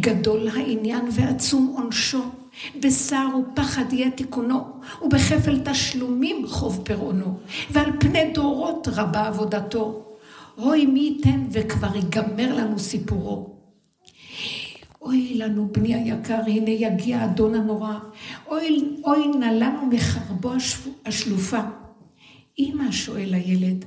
[0.00, 2.22] גדול העניין ועצום עונשו,
[2.80, 4.64] בשר ופחד יהיה תיקונו,
[5.02, 7.38] ובכפל תשלומים חוב פירעונו,
[7.70, 10.02] ועל פני דורות רבה עבודתו.
[10.58, 13.56] אוי מי ייתן וכבר ייגמר לנו סיפורו.
[15.02, 17.94] אוי לנו, בני היקר, הנה יגיע אדון הנורא.
[18.48, 20.52] אוי, אוי נא לנו מחרבו
[21.06, 21.60] השלופה.
[22.58, 23.84] אמא, שואל הילד,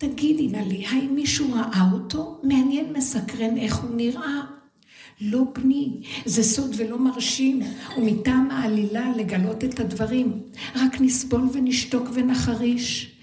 [0.00, 2.40] תגידי נא לי, האם מישהו ראה אותו?
[2.42, 4.40] מעניין מסקרן איך הוא נראה.
[5.20, 7.60] לא בני, זה סוד ולא מרשים,
[7.96, 10.40] ומטעם העלילה לגלות את הדברים.
[10.74, 13.16] רק נסבול ונשתוק ונחריש,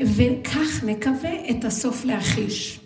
[0.00, 2.80] וכך נקווה את הסוף להחיש.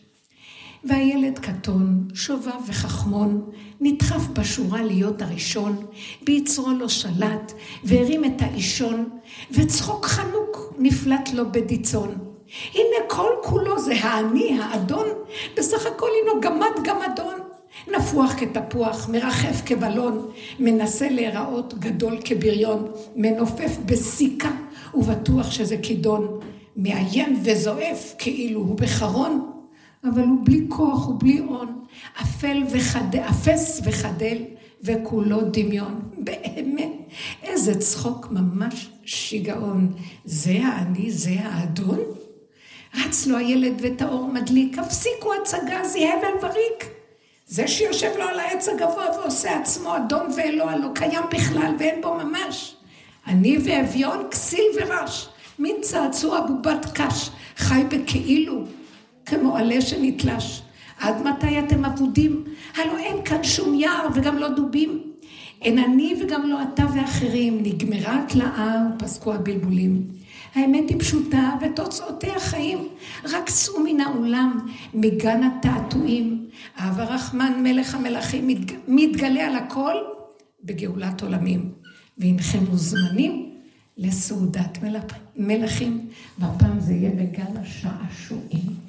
[0.84, 5.86] והילד קטון, שובב וחכמון, נדחף בשורה להיות הראשון,
[6.24, 7.52] ביצרו לא שלט,
[7.84, 9.08] והרים את האישון,
[9.50, 12.27] וצחוק חנוק נפלט לו בדיצון.
[12.74, 15.06] הנה כל כולו זה האני, האדון,
[15.56, 17.34] בסך הכל הינו גמד גמדון.
[17.96, 24.50] נפוח כתפוח, מרחף כבלון, מנסה להיראות גדול כבריון, מנופף בסיכה
[24.94, 26.40] ובטוח שזה כידון,
[26.76, 29.50] מאיים וזועף כאילו הוא בחרון,
[30.04, 31.84] אבל הוא בלי כוח ובלי הון,
[32.22, 34.38] אפל וחדל, אפס וחדל,
[34.82, 36.00] וכולו דמיון.
[36.18, 36.92] באמת,
[37.42, 39.92] איזה צחוק ממש שיגעון.
[40.24, 41.98] זה האני, זה האדון?
[42.94, 46.90] רץ לו הילד וטהור מדליק, הפסיקו הצגה, זה הבל וריק.
[47.46, 52.14] זה שיושב לו על העץ הגבוה ועושה עצמו אדון ואלוה לא קיים בכלל ואין בו
[52.14, 52.76] ממש.
[53.26, 55.28] אני ואביון, כסיל ורש,
[55.58, 58.64] מין צעצוע בובת קש, חי בכאילו,
[59.26, 60.62] כמו עלה שנתלש.
[61.00, 62.44] עד מתי אתם אבודים?
[62.76, 65.02] הלא אין כאן שום יער וגם לא דובים.
[65.62, 70.17] אין אני וגם לא אתה ואחרים, נגמרה התלאה ופסקו הבלבולים.
[70.54, 72.88] האמת היא פשוטה ותוצאותיה חיים.
[73.24, 74.58] רק צאו מן העולם,
[74.94, 76.48] מגן התעתועים.
[76.76, 79.94] אב הרחמן מלך המלכים מת, מתגלה על הכל
[80.64, 81.72] בגאולת עולמים.
[82.18, 83.54] והנכם מוזמנים
[83.96, 84.78] לסעודת
[85.36, 86.08] מלכים,
[86.38, 88.88] והפעם זה יהיה בגן השעשועים.